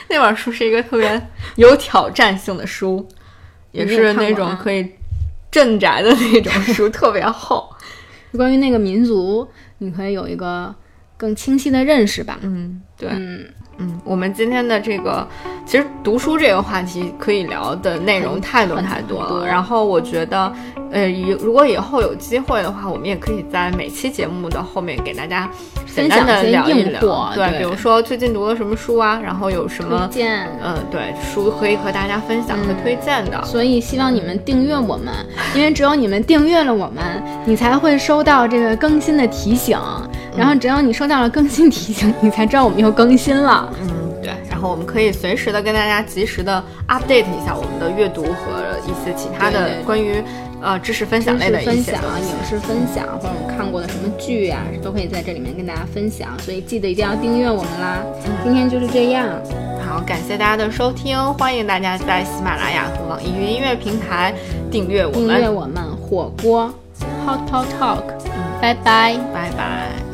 [0.09, 1.21] 那本书是一个特别
[1.55, 3.07] 有挑战性的书，
[3.71, 4.89] 也是那种可以
[5.49, 7.69] 镇宅的那种 书，特别厚。
[8.33, 9.47] 关于那个民族，
[9.79, 10.73] 你可以有一个
[11.17, 12.39] 更清晰的认识吧。
[12.41, 13.45] 嗯，对，嗯。
[13.77, 15.25] 嗯，我们今天的这个
[15.65, 19.47] 其实读书这个话题可以聊的内容太多太多了。
[19.47, 20.53] 然后我觉得，
[20.91, 25.49] 呃，以如果以后有机会的话，我们也可以在每期节目的后面给大家
[25.95, 27.31] 简单的聊一聊。
[27.33, 30.47] 对，比如说最近读了什么书啊，然后有什么推荐？
[30.61, 33.43] 嗯，对，书可以和大家分享和推荐的。
[33.45, 35.11] 所以希望你们订阅我们，
[35.55, 39.79] 因为只有你们订阅了我们，你才会收到这个更新的提醒。
[40.37, 43.71] 然后只要你收到了更新提醒，你才知道我们又更新了。
[43.81, 43.87] 嗯，
[44.21, 44.31] 对。
[44.49, 50.23] 然后我们可以随时的跟大家及时的 update 一下我们的阅读和一些其他的关于
[50.61, 56.29] 呃知识分享类的分享、影视分享或者我们看过的什么剧啊，都可以在这里面跟大家分享。
[56.39, 58.03] 所以记得一定要订阅我们啦。
[58.43, 59.27] 今天就是这样。
[59.87, 64.33] 好，感谢大家的收听，欢迎大家在喜马拉雅和网易云音乐平台
[64.69, 65.27] 订阅我们。
[65.27, 66.71] 订阅我们火锅
[67.25, 68.03] Hot Talk Talk。
[68.61, 70.10] 拜拜，拜拜。